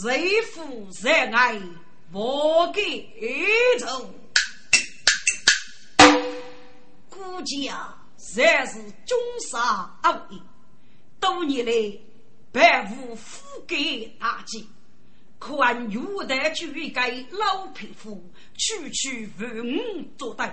[0.00, 1.60] 谁负谁爱
[2.12, 4.08] 我给走？
[7.10, 7.96] 顾家。
[8.34, 9.18] 才是中
[9.50, 10.42] 杀恶意，
[11.20, 11.72] 多年来
[12.50, 13.76] 百无覆盖
[14.18, 14.66] 大计，
[15.38, 18.24] 可按元代举改老匹夫，
[18.56, 20.50] 区区万五作对，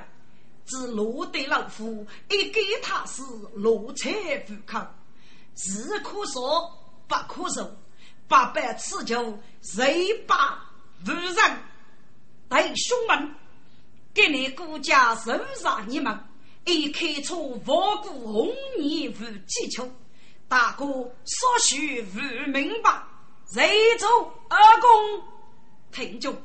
[0.65, 3.21] 只落得老夫一给他是
[3.53, 4.93] 落彩不抗，
[5.55, 6.69] 是可说
[7.07, 7.77] 不可受，
[8.27, 10.69] 八百此酒谁把
[11.05, 11.35] 无人？
[12.49, 13.35] 弟兄们，
[14.13, 16.28] 给你顾家受杀你们。
[16.65, 19.13] 一开出万古红颜无
[19.47, 19.89] 几秋，
[20.47, 22.19] 大哥所许无
[22.51, 23.01] 明白，
[23.51, 24.07] 谁做
[24.49, 25.23] 二公？
[25.91, 26.35] 听众，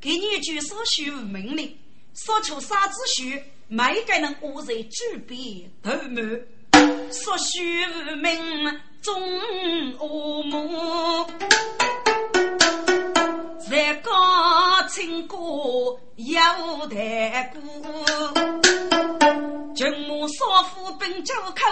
[0.00, 1.78] 给你一句所许无命令，
[2.14, 3.42] 所求啥子许？
[3.68, 6.20] 每个人我在举笔头目，
[7.12, 9.14] 所许无名终
[9.98, 11.26] 恶目，
[13.70, 15.36] 在高清歌
[16.16, 18.77] 有待顾。
[19.78, 21.62] 军马少妇奔酒口，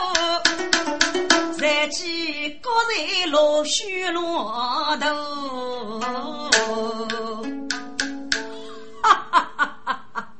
[1.58, 5.98] 才见高人落雪落头。
[9.02, 10.32] 哈哈哈哈哈！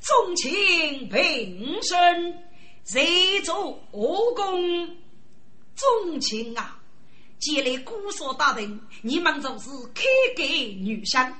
[0.00, 2.34] 重情平生，
[2.84, 4.88] 谁做恶公？
[5.76, 6.76] 重情啊！
[7.38, 10.02] 既来姑嫂大人，你们就是开
[10.36, 11.32] 给女生，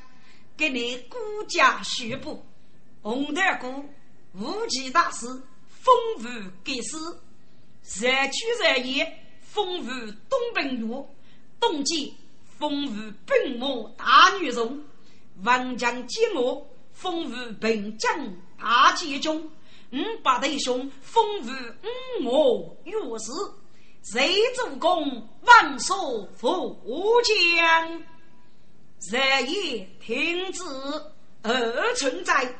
[0.57, 2.47] 给你顾家宣布，
[3.03, 3.85] 红太姑。
[4.35, 5.27] 无极大师，
[5.69, 6.97] 风雨给师，
[7.83, 11.09] 日去日夜，风雨东奔路，
[11.59, 12.15] 冬季
[12.59, 13.67] 风雨奔马
[13.97, 14.85] 大女中，
[15.43, 16.41] 王将接马，
[16.93, 19.51] 风雨奔将大吉中，
[19.93, 21.51] 五八弟兄风雨
[22.21, 22.31] 五马
[22.85, 23.33] 月事，
[24.03, 26.81] 谁主公万寿福
[27.25, 28.03] 将？
[29.11, 29.17] 日
[29.47, 30.63] 夜停止
[31.43, 32.55] 而存在。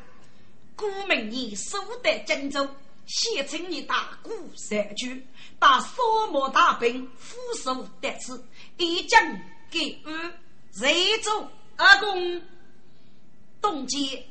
[0.81, 2.67] 古明你守得荆州，
[3.05, 5.23] 先请你大鼓三军，
[5.59, 6.01] 把扫
[6.31, 8.43] 漠大兵俯首得此，
[8.77, 10.03] 一将给予
[10.73, 11.19] 谁？
[11.19, 11.29] 主
[11.75, 12.41] 阿公？
[13.61, 14.25] 东街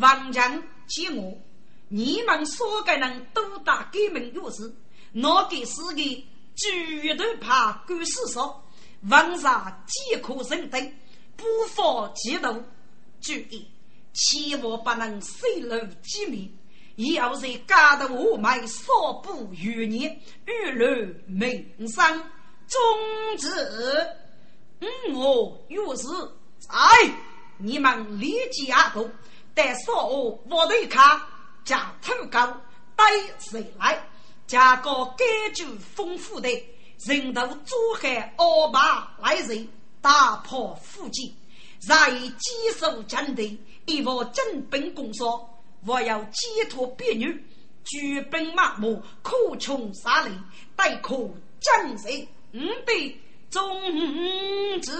[0.00, 1.38] 王强接我，
[1.86, 4.74] 你们所个人都打革命勇士，
[5.12, 6.24] 哪个是个
[6.56, 8.64] 绝对怕官司说，
[9.08, 10.92] 王上饥渴人等，
[11.36, 12.64] 不防激动，
[13.20, 13.68] 注意，
[14.14, 16.50] 千万不能泄露机密。
[16.96, 22.22] 以后在家的我们少不余年，雨露民生，
[22.68, 22.80] 终
[23.36, 23.50] 止。
[24.80, 26.06] 嗯，我有事
[26.58, 26.70] 在。
[27.56, 29.10] 你们立即下动，
[29.54, 31.28] 待所我我对卡
[31.64, 32.60] 加土高
[32.96, 33.04] 带
[33.38, 34.08] 谁来？
[34.46, 36.48] 加个感觉丰富的
[37.06, 39.66] 人头组海二八来人，
[40.02, 41.34] 打破附近，
[41.88, 42.32] 再坚
[42.76, 45.48] 守阵地，一副正兵攻说，
[45.86, 47.44] 我要解脱别女，
[47.84, 50.38] 举兵马目，苦穷杀人，
[50.74, 51.30] 待可
[51.60, 52.28] 将谁？
[52.52, 53.20] 嗯，对。
[53.50, 53.80] 中
[54.80, 54.90] 旨，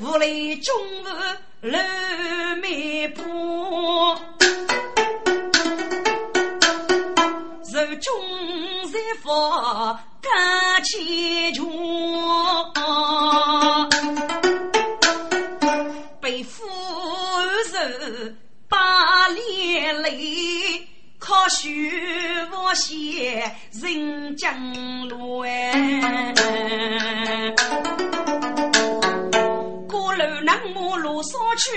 [0.00, 1.04] 屋里中午
[1.60, 1.78] 楼
[2.62, 4.16] 面坡，
[7.70, 8.10] 受中
[8.90, 11.68] 在佛干千穷，
[16.18, 16.77] 被夫人
[18.98, 20.88] 把脸泪。
[21.20, 21.88] 靠虚
[22.50, 25.72] 无些人江路哎，
[29.88, 31.70] 过路南马路上去，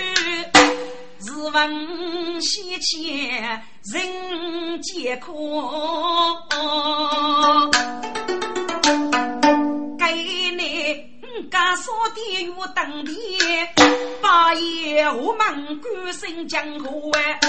[1.19, 3.61] 日闻西前
[3.91, 5.61] 人皆苦。
[9.99, 10.11] 该
[11.51, 13.11] 家少的有等的，
[14.21, 17.39] 八爷我们关心江湖哎，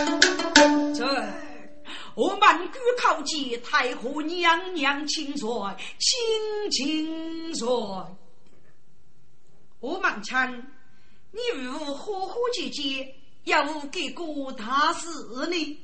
[0.94, 1.24] 这。
[2.14, 8.18] 我满谷考绩，太后娘娘亲说，亲亲说。
[9.80, 10.52] 我满强，
[11.30, 14.24] 你如何何姐姐要给个
[14.58, 15.08] 大事
[15.48, 15.78] 呢？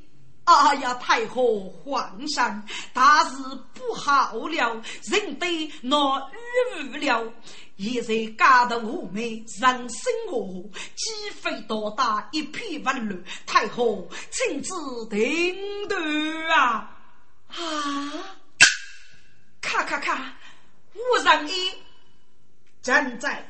[0.48, 3.36] 哎呀，太后皇上，大事
[3.74, 6.30] 不好了，人被那
[6.72, 7.32] 遇了。
[7.76, 10.64] 现在家的我们，人生我
[10.96, 13.24] 鸡飞多大，一片混乱。
[13.46, 14.74] 太后亲自
[15.10, 15.54] 定
[15.86, 15.96] 夺
[16.52, 16.96] 啊！
[17.48, 18.12] 啊！
[19.60, 20.34] 咔咔咔！
[20.94, 21.72] 无人一
[22.82, 23.46] 站在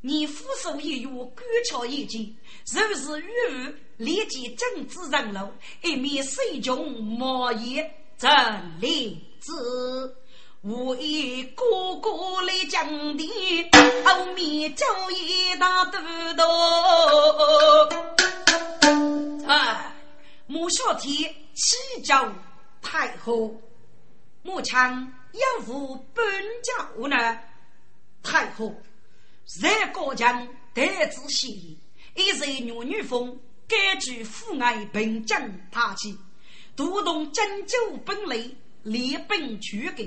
[0.00, 2.34] 你俯首一跃，赶桥一击，
[2.70, 5.52] 若是遇雨，立即正直人路，
[5.82, 8.30] 一面水中冒烟，真
[8.80, 10.16] 理子。
[10.60, 11.64] 我一个
[11.96, 12.10] 个
[12.42, 12.86] 来讲
[13.16, 13.70] 的，
[14.04, 15.98] 后面就一大肚
[16.36, 16.44] 头。
[19.46, 19.92] 啊！
[20.46, 22.14] 穆小天启奏
[22.80, 23.60] 太后，
[24.42, 26.24] 母亲要负本
[26.62, 27.40] 教呢。
[28.22, 28.72] 太后，
[29.60, 31.76] 在高墙得知心，
[32.14, 36.16] 一日女女风，改举父爱并将大计，
[36.76, 38.50] 独动针灸本来，
[38.82, 40.06] 立本举改。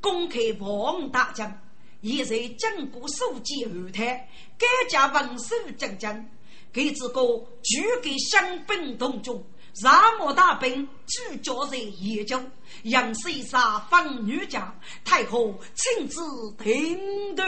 [0.00, 1.60] 公开王大将，
[2.00, 6.26] 一在经过书记后台，改加文书将将，
[6.72, 7.20] 给这个
[7.62, 9.44] 举给香兵同中，
[9.74, 12.40] 沙漠大兵聚焦在研究，
[12.84, 14.74] 杨氏杀方女将，
[15.04, 16.22] 太后亲自
[16.62, 17.46] 听断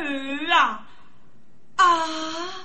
[0.50, 0.88] 啊
[1.76, 2.64] 啊！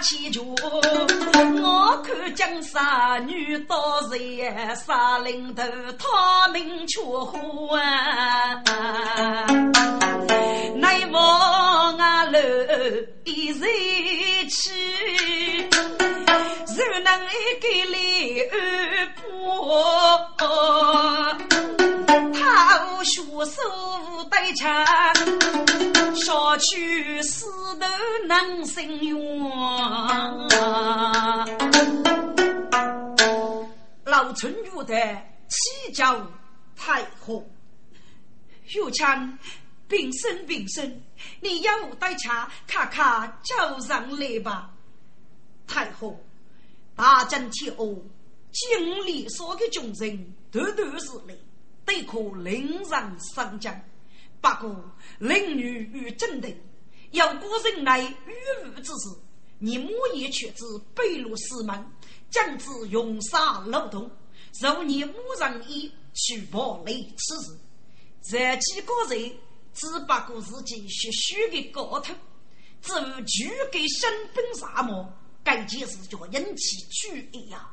[0.00, 5.62] 起脚，我看江山女到人杀领头，
[5.98, 8.62] 他命却活啊！
[10.74, 12.38] 内王啊楼
[13.24, 13.60] 一人
[14.50, 15.68] 去，
[16.68, 17.96] 如能一个来
[18.52, 18.54] 二
[19.16, 19.24] 婆，
[20.36, 20.44] 他
[23.06, 23.62] 学手。
[24.28, 24.84] 对枪，
[26.16, 27.46] 小区死
[27.78, 27.86] 头
[28.26, 29.16] 能生冤。
[34.04, 34.94] 老老春玉的
[35.48, 36.26] 七教
[36.74, 37.46] 太后。
[38.74, 39.38] 玉强，
[39.86, 41.00] 平身平身，
[41.40, 44.70] 你要我带茶，看看叫上来吧。
[45.68, 46.18] 太后，
[46.96, 48.02] 大将天后，
[48.50, 51.38] 经历所的众人，都都是累，
[51.86, 53.80] 得可令人上将。
[54.40, 56.56] 不过，令女与正定，
[57.10, 59.08] 有个人来御物之事，
[59.58, 60.64] 你莫言却知
[60.94, 61.84] 北路四门，
[62.30, 64.10] 将之用杀漏洞，
[64.60, 67.58] 若你母人以去暴雷此事。
[68.22, 69.32] 这几个人
[69.72, 72.14] 只不过自己学学的高头，
[72.82, 75.12] 至于具给身本啥么，
[75.42, 77.70] 该件事就引起注意呀。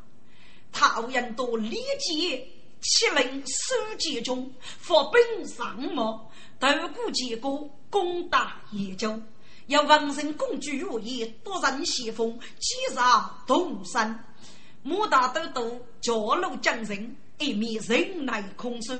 [0.72, 2.48] 他人多理解，
[2.84, 6.30] 七令书记中发本上么，
[6.60, 9.22] 斗过结果，攻打叶州，
[9.68, 14.26] 要王人公主如意，夺人先锋，击杀东山，
[14.82, 18.94] 莫大都督教路将人，一面人来空手。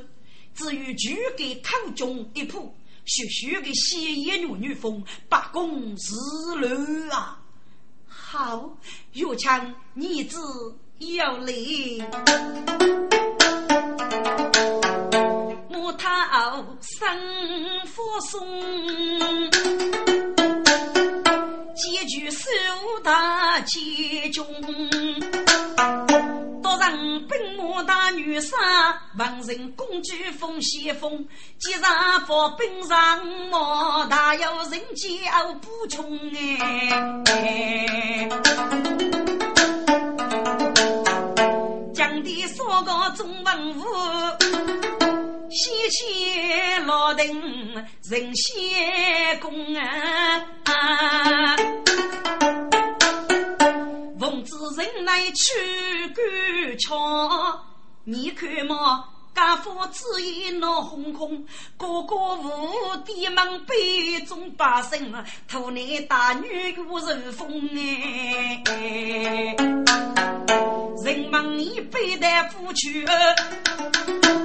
[0.56, 2.74] 至于举给口中一铺，
[3.04, 7.42] 徐徐的鲜艳女女风，八公四路啊！
[8.08, 8.78] 好，
[9.12, 10.38] 岳强，你子
[11.00, 12.02] 有礼，
[15.70, 16.08] 木头
[16.82, 17.08] 生
[17.96, 18.48] 火松，
[21.76, 22.48] 几句手
[23.04, 24.46] 大结中。
[26.62, 28.56] 多人兵马大女杀，
[29.18, 31.26] 文人公主风先锋。
[31.60, 36.18] 既然发兵上马，大有人教补充
[37.26, 38.30] 哎。
[42.04, 43.82] 江的三个中文武，
[45.50, 47.26] 先前老邓
[48.10, 50.46] 人先攻啊。
[54.76, 57.64] 人来去赶桥，
[58.04, 61.46] 你看么，家父子也闹哄哄，
[61.78, 65.14] 哥哥无爹门背中百姓，
[65.48, 69.56] 土男大女又人风哎。
[71.04, 73.06] 人忙你背带夫去，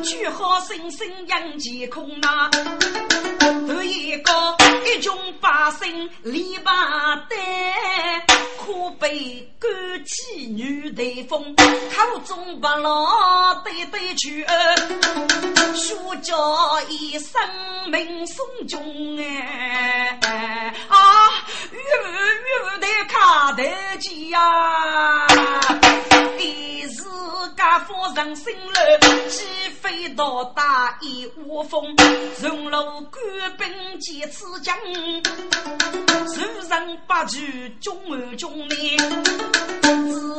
[0.03, 2.51] 句好声声扬天空啊！
[3.41, 4.33] 头一个
[4.85, 5.49] 一群百
[5.81, 6.65] 姓篱笆
[7.29, 7.39] 单，
[8.59, 9.71] 可悲赶
[10.05, 14.45] 起女台风，口中不老对对去，
[15.75, 17.41] 说叫一声
[17.91, 20.75] 命送终哎！
[20.89, 20.97] 啊，
[21.71, 22.09] 岳父
[22.45, 23.63] 岳父得卡得
[23.99, 25.27] 急呀！
[26.39, 27.05] 一时
[27.57, 29.45] 家父人心乱，鸡
[29.81, 31.97] 飞到大一窝蜂，
[32.43, 32.79] 荣禄
[33.11, 34.77] 官兵见此将，
[36.27, 38.69] 受人八句中儿中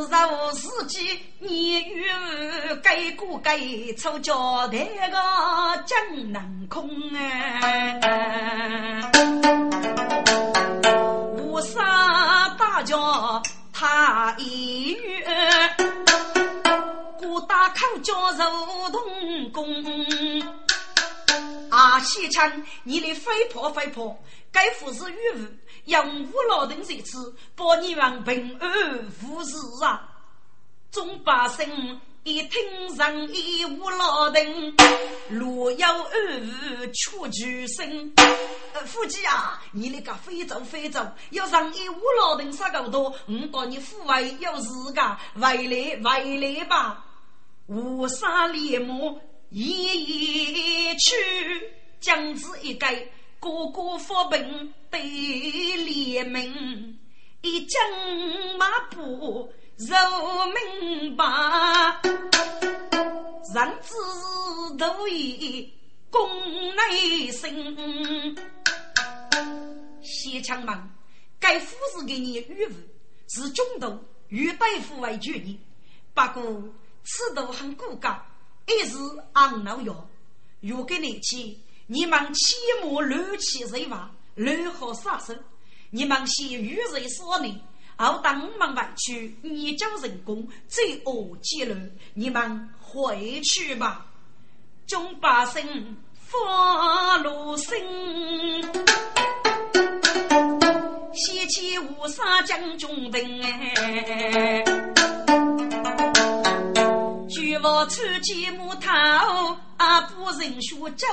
[0.08, 0.16] 内，
[0.52, 3.58] 自受自己年月改过改
[3.98, 4.78] 错，交代
[5.10, 5.16] 个
[5.86, 9.10] 江南空啊，
[11.36, 13.42] 无杀大叫。
[13.72, 15.24] 他一月，
[17.16, 19.64] 孤大口叫如同弓。
[21.70, 24.22] 啊，西昌，你的飞破飞破，
[24.52, 25.46] 该服是玉物，
[25.90, 28.70] 用五老等在此保你们平安
[29.24, 30.08] 无事啊，
[30.92, 32.00] 众百姓。
[32.22, 34.76] 一听上一无老丁，
[35.30, 38.12] 若有二无出举声。
[38.84, 43.04] 夫妻啊，你那个非洲非洲，要上一五老丁啥个多？
[43.26, 47.06] 我告你父为有事个，回来回来吧。
[47.68, 49.18] 无杀连母
[49.48, 53.08] 一一去，将子一改，
[53.40, 56.98] 哥哥发兵对联名，
[57.40, 57.82] 一将
[58.58, 59.50] 马步。
[59.78, 59.96] 肉
[60.76, 61.24] 明白，
[63.54, 65.72] 人之都以
[66.10, 66.28] 公
[66.76, 68.36] 内心。
[70.02, 70.90] 先强忙，
[71.38, 72.72] 该夫是给你御物，
[73.30, 75.58] 是中度，与大夫为决议。
[76.12, 76.62] 不过
[77.04, 78.22] 此度很孤高，
[78.66, 78.98] 一时
[79.32, 80.06] 昂老药。
[80.60, 81.56] 若给你去，
[81.92, 85.34] 你们切莫乱起人话，乱好杀手。
[85.90, 87.60] 你们先与人说呢。
[87.96, 91.74] 后当我们去研究人工，罪恶揭露，
[92.14, 94.06] 你们回去吧。
[94.86, 97.76] 众百姓发怒声，
[101.12, 104.62] 西起无沙将军兵哎，
[107.28, 109.56] 举我出剑木头，
[109.90, 111.04] 啊不人说周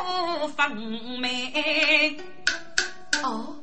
[0.55, 2.15] 凤梅。
[3.23, 3.55] 哦，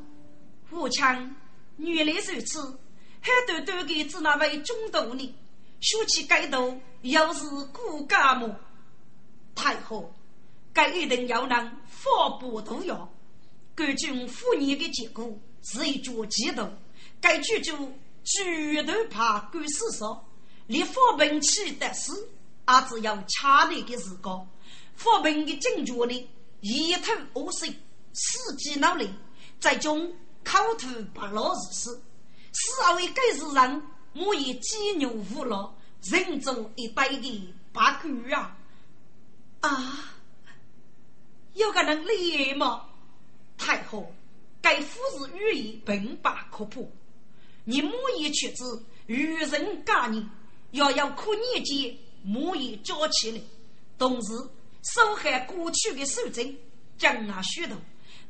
[0.73, 1.37] 武强
[1.77, 2.81] 原来如此。
[3.23, 5.35] 黑短短的只那位中度呢，
[5.81, 8.57] 说起该头又是骨干么？
[9.55, 10.13] 太后，
[10.73, 12.11] 该一定要让法
[12.41, 13.09] 不都要。
[13.77, 16.77] 根据妇女的结果，是一脚激动，
[17.21, 17.73] 该剧就
[18.25, 20.27] 绝对怕官司少，
[20.67, 22.11] 立法本起的事，
[22.67, 24.45] 也只要掐你的时光。
[24.97, 26.29] 法本的警觉呢，
[26.61, 27.69] 一头恶水，
[28.13, 29.09] 死记脑力，
[29.61, 32.01] 在中口吐白老事实，
[32.53, 33.83] 是为该是人，
[34.15, 35.75] 我以鸡牛无劳。
[36.03, 38.59] 人中一代的八股啊！
[39.61, 40.15] 啊，
[41.55, 42.85] 有个人理吗？
[43.57, 44.13] 太后，
[44.61, 46.87] 该夫子语言并不可破，
[47.65, 50.29] 你母以却子与人干你，
[50.73, 53.41] 要要可年纪母以交起来，
[53.97, 54.33] 同时
[54.93, 56.57] 受害过去的守贞，
[56.99, 57.77] 将那许多，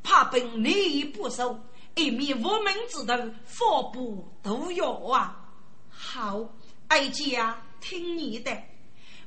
[0.02, 1.58] 怕本利益不收，
[1.94, 5.36] 一面无门之徒，法不都要啊！
[5.90, 6.48] 好。
[6.88, 8.52] 哀家听你的，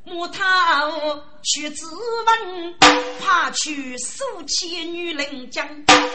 [0.04, 0.40] 木头
[1.44, 2.76] 去自刎，
[3.20, 5.68] 怕去苏起女人将，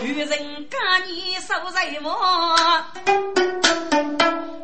[0.02, 2.10] 与人家你受罪么？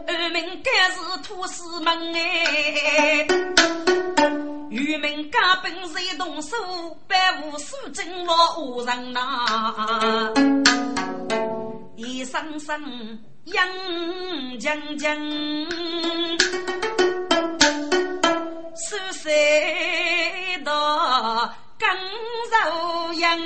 [0.07, 3.27] 二门该是土司门哎，
[4.79, 6.57] 渔民家本是动手，
[7.09, 10.33] 百无数真我无人呐，
[11.97, 13.19] 一声声。
[13.47, 13.67] 杨
[14.59, 15.17] 将将，
[18.77, 19.33] 苏三
[20.65, 21.89] 道更
[22.53, 23.39] 柔杨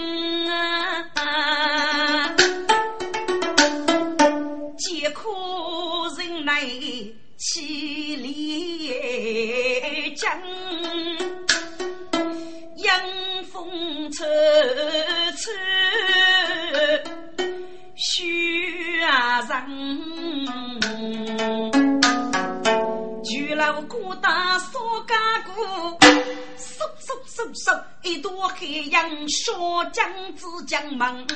[24.20, 25.52] 大少家姑，
[26.00, 31.26] 嗖嗖嗖嗖，一朵海洋小江子江门，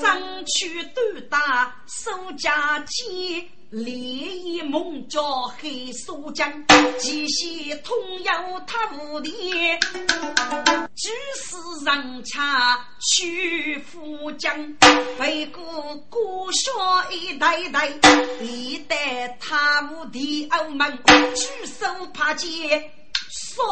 [0.00, 1.00] 身躯斗
[1.30, 3.48] 打手家鸡。
[3.70, 5.20] 烈焰猛叫
[5.58, 6.64] 黑苏江，
[6.96, 9.32] 极西通有他无敌，
[10.94, 14.72] 举世人恰去富江，
[15.18, 16.70] 背过孤小
[17.10, 17.88] 一代代，
[18.40, 20.96] 一代他无敌傲门，
[21.34, 22.48] 举手帕剑
[23.54, 23.62] 杀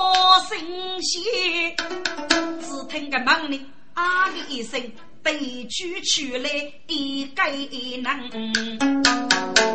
[0.49, 0.59] 神
[1.03, 1.77] 仙，
[2.61, 4.81] 只听个门里啊的一声。
[5.25, 6.51] 被举出来
[6.89, 8.79] 一个人，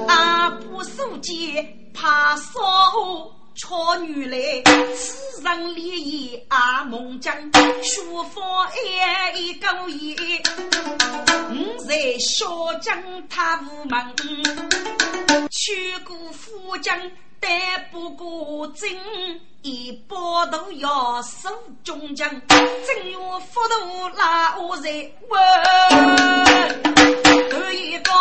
[0.10, 2.52] 阿不守节怕烧
[3.56, 4.62] 巧女来，
[4.94, 7.34] 此人烈焰阿梦将，
[7.82, 8.70] 书法
[9.36, 10.44] 一个也，
[11.50, 14.14] 五在小将他无门，
[15.50, 16.94] 去过夫将。
[17.50, 17.56] 但
[17.92, 18.90] 不过真，
[19.62, 21.50] 一包都要守
[21.82, 22.60] 中将，正
[23.06, 23.16] 月
[23.50, 24.90] 福禄拉我在
[25.30, 25.40] 问，
[27.50, 28.12] 头一个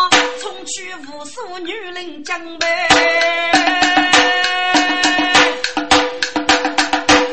[0.41, 2.89] 冲去无数女人将呗，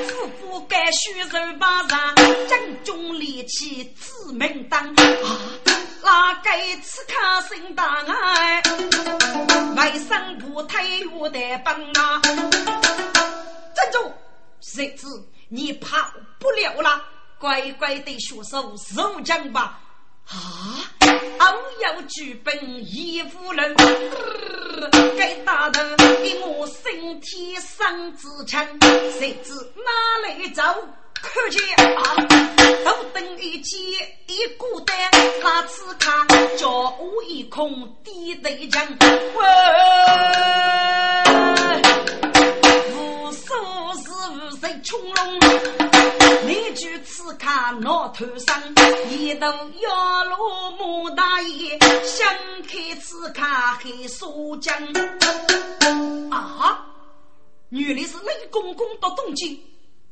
[0.08, 2.16] 夫妇该须手把上，
[2.48, 4.96] 将中利器自门当啊。
[6.04, 6.50] 哪个
[6.82, 7.14] 此刻
[7.56, 8.64] 心大爱？
[9.84, 12.22] 为生不退我的本啊！
[12.22, 14.14] 站住！
[14.62, 15.06] 谁知
[15.50, 15.98] 你跑
[16.40, 17.04] 不了了，
[17.38, 19.82] 乖乖的学手受奖吧！
[20.30, 20.80] 啊！
[21.02, 23.76] 偶有举本一夫人，
[25.18, 28.66] 该打的给我身体上支枪，
[29.20, 30.64] 谁知哪里走？
[31.24, 31.58] 看见
[31.96, 32.16] 啊，
[32.84, 33.78] 都等一起
[34.28, 34.94] 一孤单，
[35.42, 36.12] 他此刻
[36.58, 38.86] 叫我一空低头讲，
[42.92, 43.54] 无数
[44.04, 45.40] 是无谁冲龙，
[46.46, 47.48] 你就此刻
[47.80, 48.62] 脑头上
[49.10, 52.28] 一头摇落莫大爷，想
[52.64, 53.42] 开此刻
[53.82, 54.76] 黑苏江
[56.30, 56.86] 啊，
[57.70, 59.58] 原来是雷公公到东京，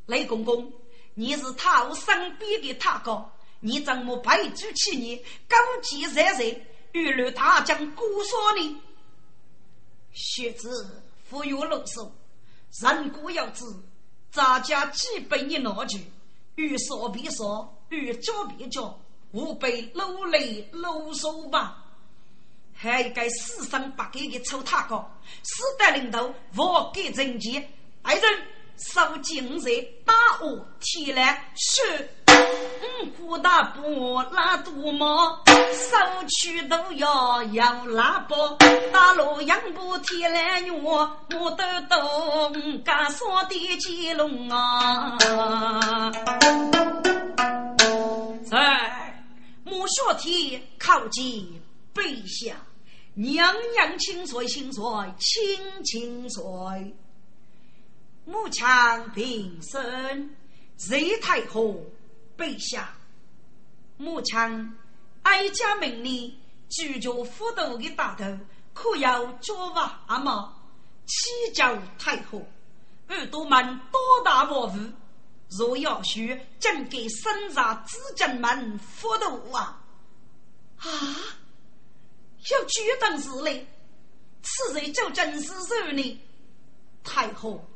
[0.05, 0.71] 雷公公。
[1.13, 5.17] 你是他我身边的他哥，你怎么配主起你？
[5.47, 8.77] 高级在人，玉露他将姑说你。
[10.13, 12.11] 学子富有六手，
[12.81, 13.65] 人过要知，
[14.31, 16.05] 咱家基本一拿去，
[16.55, 18.99] 欲说必说，欲教必教，
[19.31, 21.77] 吾辈努力努手吧。
[22.73, 25.05] 还该死生不给的臭他哥，
[25.43, 27.63] 死得领导我给政绩，
[28.01, 28.23] 爱人。
[28.81, 30.13] 受尽日，大
[30.43, 32.09] 雾天来是
[33.19, 35.95] 五大步拉杜毛，手
[36.27, 38.57] 取都要摇拉包，
[38.91, 41.37] 大路杨步天来月，我都
[41.81, 45.17] 懂，家说的金龙啊，
[48.49, 49.23] 在
[49.63, 51.61] 木雪天靠近
[51.93, 52.55] 北下，
[53.13, 54.83] 娘娘清水清水
[55.19, 56.41] 清清水，
[58.25, 60.35] 木枪平身，
[60.77, 61.83] 贼太后
[62.37, 62.93] 北下。
[63.97, 64.37] 母亲，
[65.23, 68.23] 哀家命你居住府都的大头，
[68.73, 70.55] 可要做娃吗？
[71.05, 71.63] 启奏
[71.97, 72.45] 太后，
[73.09, 74.79] 耳朵们多大祸福？
[75.49, 79.83] 若要许，怎给生杀子将们府都啊？
[80.77, 80.87] 啊！
[82.51, 83.67] 要举等事嘞？
[84.41, 86.21] 此人就真是肉呢？
[87.03, 87.67] 太后，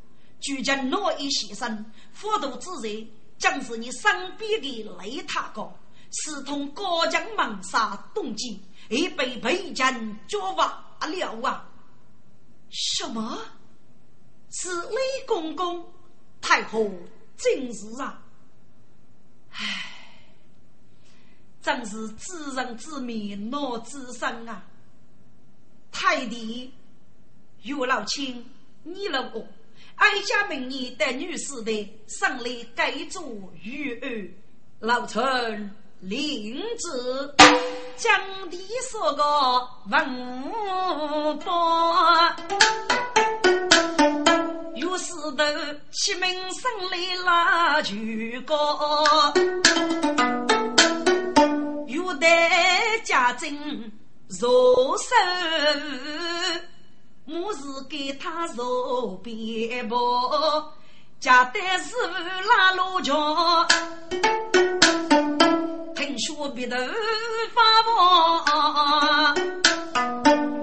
[0.45, 1.83] 举将诺一牺牲，
[2.13, 5.73] 府都之人，正是你身边的雷塔哥。
[6.11, 10.67] 是同高将猛杀东晋，已被北将捉挖
[11.01, 11.67] 了啊！
[12.69, 13.37] 什么？
[14.51, 15.85] 是李公公？
[16.39, 16.89] 太后
[17.35, 18.21] 真是啊！
[19.51, 19.91] 唉，
[21.61, 24.63] 真是知人知面，脑知身啊！
[25.91, 26.71] 太帝，
[27.63, 28.45] 岳老卿，
[28.83, 29.45] 你了我，
[29.97, 33.23] 哀家明年带女士的上来改做
[33.63, 34.29] 玉儿，
[34.79, 35.71] 老臣。
[36.01, 37.35] 领旨，
[37.95, 38.19] 将
[38.51, 38.59] 地
[38.91, 39.23] 说个。
[39.89, 42.35] 文报，
[44.75, 45.43] 有石头
[45.91, 47.95] 启明生来拉酒
[48.45, 49.33] 高，
[51.87, 53.51] 有待家政
[54.27, 55.15] 入手，
[57.28, 59.97] 我是给他入边包，
[61.19, 62.13] 家带师傅
[62.47, 63.65] 拉路桥。
[65.95, 66.78] 听说别头
[67.55, 69.36] 发黄，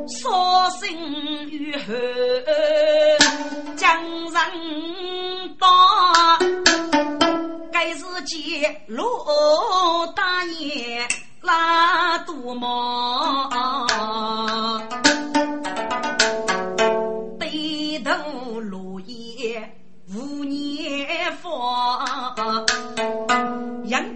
[0.07, 1.93] 伤心欲后
[3.77, 4.01] 江
[4.31, 5.67] 人到，
[7.73, 11.09] 该是见罗大爷
[11.41, 13.51] 拉肚毛，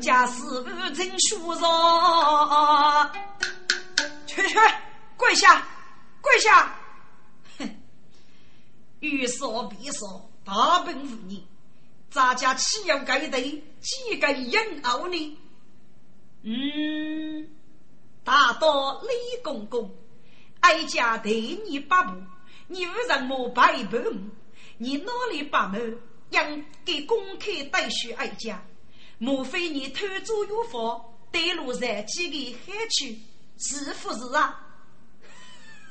[0.06, 3.12] 家是不曾书上，
[4.24, 4.56] 去去
[5.16, 5.66] 跪下，
[6.20, 6.72] 跪下！
[7.58, 7.68] 哼，
[9.00, 11.44] 欲说必说，大本无你，
[12.08, 15.38] 咱家岂有该得几个人傲呢？
[16.44, 17.50] 嗯，
[18.22, 19.08] 大道李
[19.42, 19.92] 公公，
[20.60, 22.14] 哀家对你八步，
[22.68, 23.98] 你为什么拜不
[24.78, 25.98] 你哪里把门？
[26.30, 28.62] 应给公开带许哀家。
[29.18, 33.18] 莫非你偷走药方，带路在几个海去？
[33.58, 34.62] 是不是啊？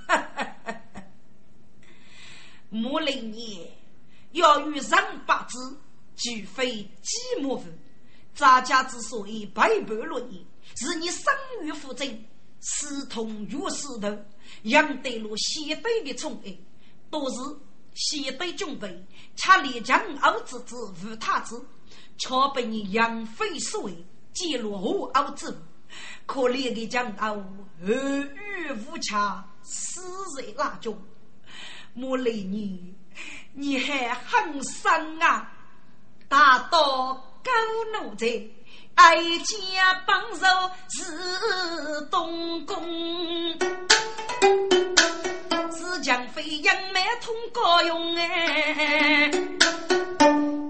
[0.07, 0.81] 哈哈哈！
[2.69, 3.71] 莫令你
[4.33, 5.79] 要与人八字，
[6.15, 7.65] 俱非寂寞夫。
[8.35, 10.45] 咱家之所以百般论议，
[10.75, 12.23] 是你生于福正，
[12.59, 14.15] 私通于石头，
[14.63, 16.55] 杨得了西北的宠爱，
[17.09, 17.37] 都是
[17.95, 19.03] 西北军备，
[19.35, 21.65] 恰立将傲之无他子。
[22.17, 25.61] 却被你养飞所为，揭露我傲子，
[26.25, 27.45] 可怜的江傲尔
[27.81, 30.01] 虞无洽，死
[30.37, 30.97] 在那中。
[31.93, 32.93] 莫雷你，
[33.53, 35.51] 你还很生啊！
[36.27, 37.13] 大刀
[37.43, 37.51] 高
[37.93, 38.27] 怒在，
[38.95, 40.45] 哀家帮手
[40.89, 42.83] 是东宫，
[45.71, 49.31] 是将飞扬满通高用哎。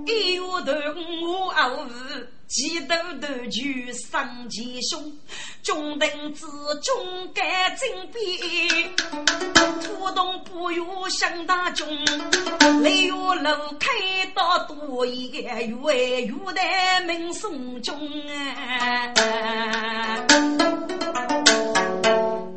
[0.05, 0.71] 一月头
[1.25, 1.89] 五二五，
[2.47, 5.17] 几头头就上前胸，
[5.63, 6.47] 中等子
[6.83, 8.95] 中干正边，
[9.81, 11.87] 土动不月向大中，
[12.83, 17.97] 雷月路开到多也月月的门送中
[18.27, 19.13] 啊，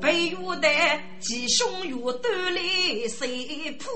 [0.03, 0.69] 白月的
[1.19, 2.61] 吉凶月都来
[3.09, 3.89] 谁铺？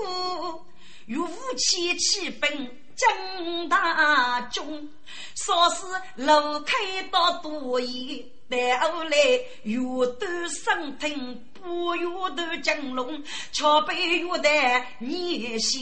[1.05, 2.71] 有武器起兵。
[3.03, 4.87] 正大中，
[5.35, 5.85] 说是
[6.15, 9.17] 路开到都疑，但后来
[9.63, 9.79] 越
[10.19, 15.79] 断生听不越断金龙，却被越断你先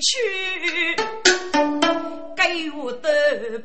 [0.00, 0.96] 去，
[2.36, 3.12] 该越断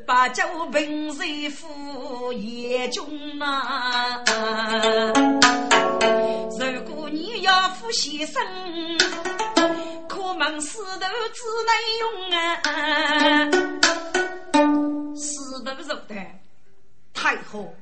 [0.06, 0.42] 把酒
[0.72, 4.22] 平谁负也中呐、啊？
[6.58, 9.53] 如果你要负先生。
[10.16, 10.84] 我们石头
[11.32, 12.30] 只能用
[12.62, 13.50] 啊，
[15.16, 15.28] 石
[15.64, 16.14] 头肉的
[17.12, 17.74] 太后，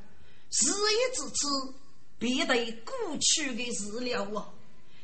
[0.50, 1.74] 事已至此，
[2.18, 4.48] 必得过去的事了啊！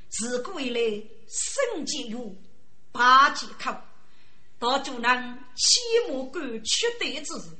[0.08, 0.80] 自古以来，
[1.28, 2.34] 生节有
[2.92, 3.76] 八节口，
[4.58, 7.50] 到就能起码管取得之事，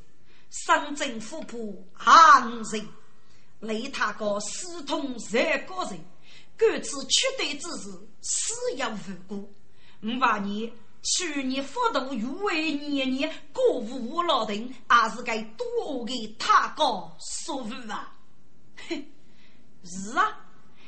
[0.50, 2.88] 上政府部安人，
[3.60, 6.04] 雷他个私通三个人，
[6.56, 7.90] 各自取得之事，
[8.22, 9.54] 死有无辜。
[10.02, 10.70] 五八年。
[11.00, 18.12] 去年福度余为年年过无老定，还是该多给他高说服啊！
[18.88, 19.06] 哼，
[19.84, 20.36] 是啊，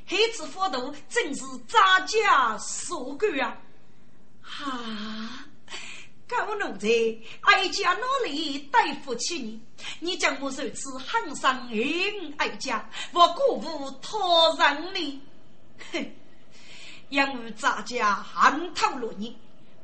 [0.05, 3.57] 孩子福度真是扎家所干啊！
[4.43, 5.47] 哈，
[6.27, 6.89] 高奴才，
[7.43, 9.63] 哀家努力对付起你，
[10.01, 15.23] 你将我如此狠伤恩哀家，我过无托人你。
[15.93, 16.05] 哼，
[17.11, 19.37] 因为扎家寒透了你。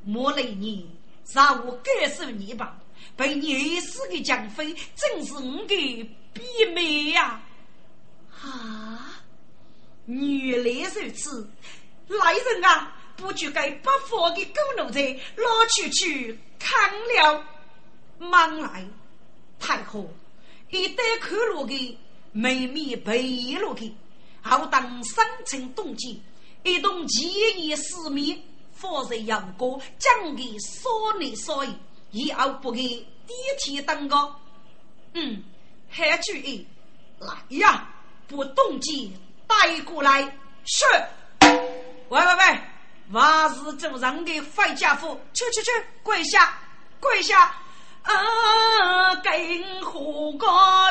[0.05, 0.89] 莫雷你
[1.33, 2.79] 让我感受你吧，
[3.17, 7.43] 被你死的江妃正是我的婢妹呀！
[8.41, 9.21] 啊，
[10.07, 11.51] 原来如此，
[12.07, 15.01] 来人啊，不就该把佛的狗奴才
[15.35, 17.45] 拉出去砍了？
[18.19, 18.87] 忙来，
[19.59, 20.09] 太后
[20.71, 21.99] 一旦看落的
[22.31, 23.93] 妹妹被落的，
[24.41, 26.23] 好当生辰动机，
[26.67, 28.39] 一动奇异四面。
[28.79, 31.75] 方才杨过将给所内所以，
[32.11, 34.39] 以后不给第一天登高。
[35.15, 35.43] 嗯，
[35.89, 36.67] 还注意
[37.19, 37.89] 来呀，
[38.29, 40.23] 不动机带过来。
[40.67, 40.85] 是。
[41.41, 42.61] 喂喂喂，
[43.13, 45.71] 万事走上的坏家伙，去去去，
[46.03, 46.59] 跪下，
[47.01, 47.57] 跪下。
[48.07, 49.33] 啊，跟
[49.83, 50.47] 何个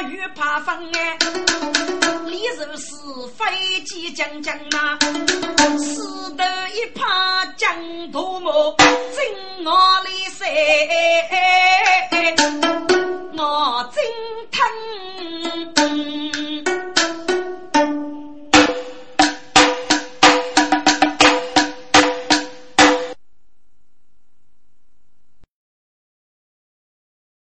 [0.10, 1.18] 与怕风哎？
[2.26, 2.94] 你如是
[3.38, 4.98] 飞机将将呐，
[5.78, 6.44] 死头
[6.74, 9.72] 一怕将土磨，真我
[10.04, 10.46] 里塞，
[13.38, 14.04] 我真
[14.52, 14.66] 疼。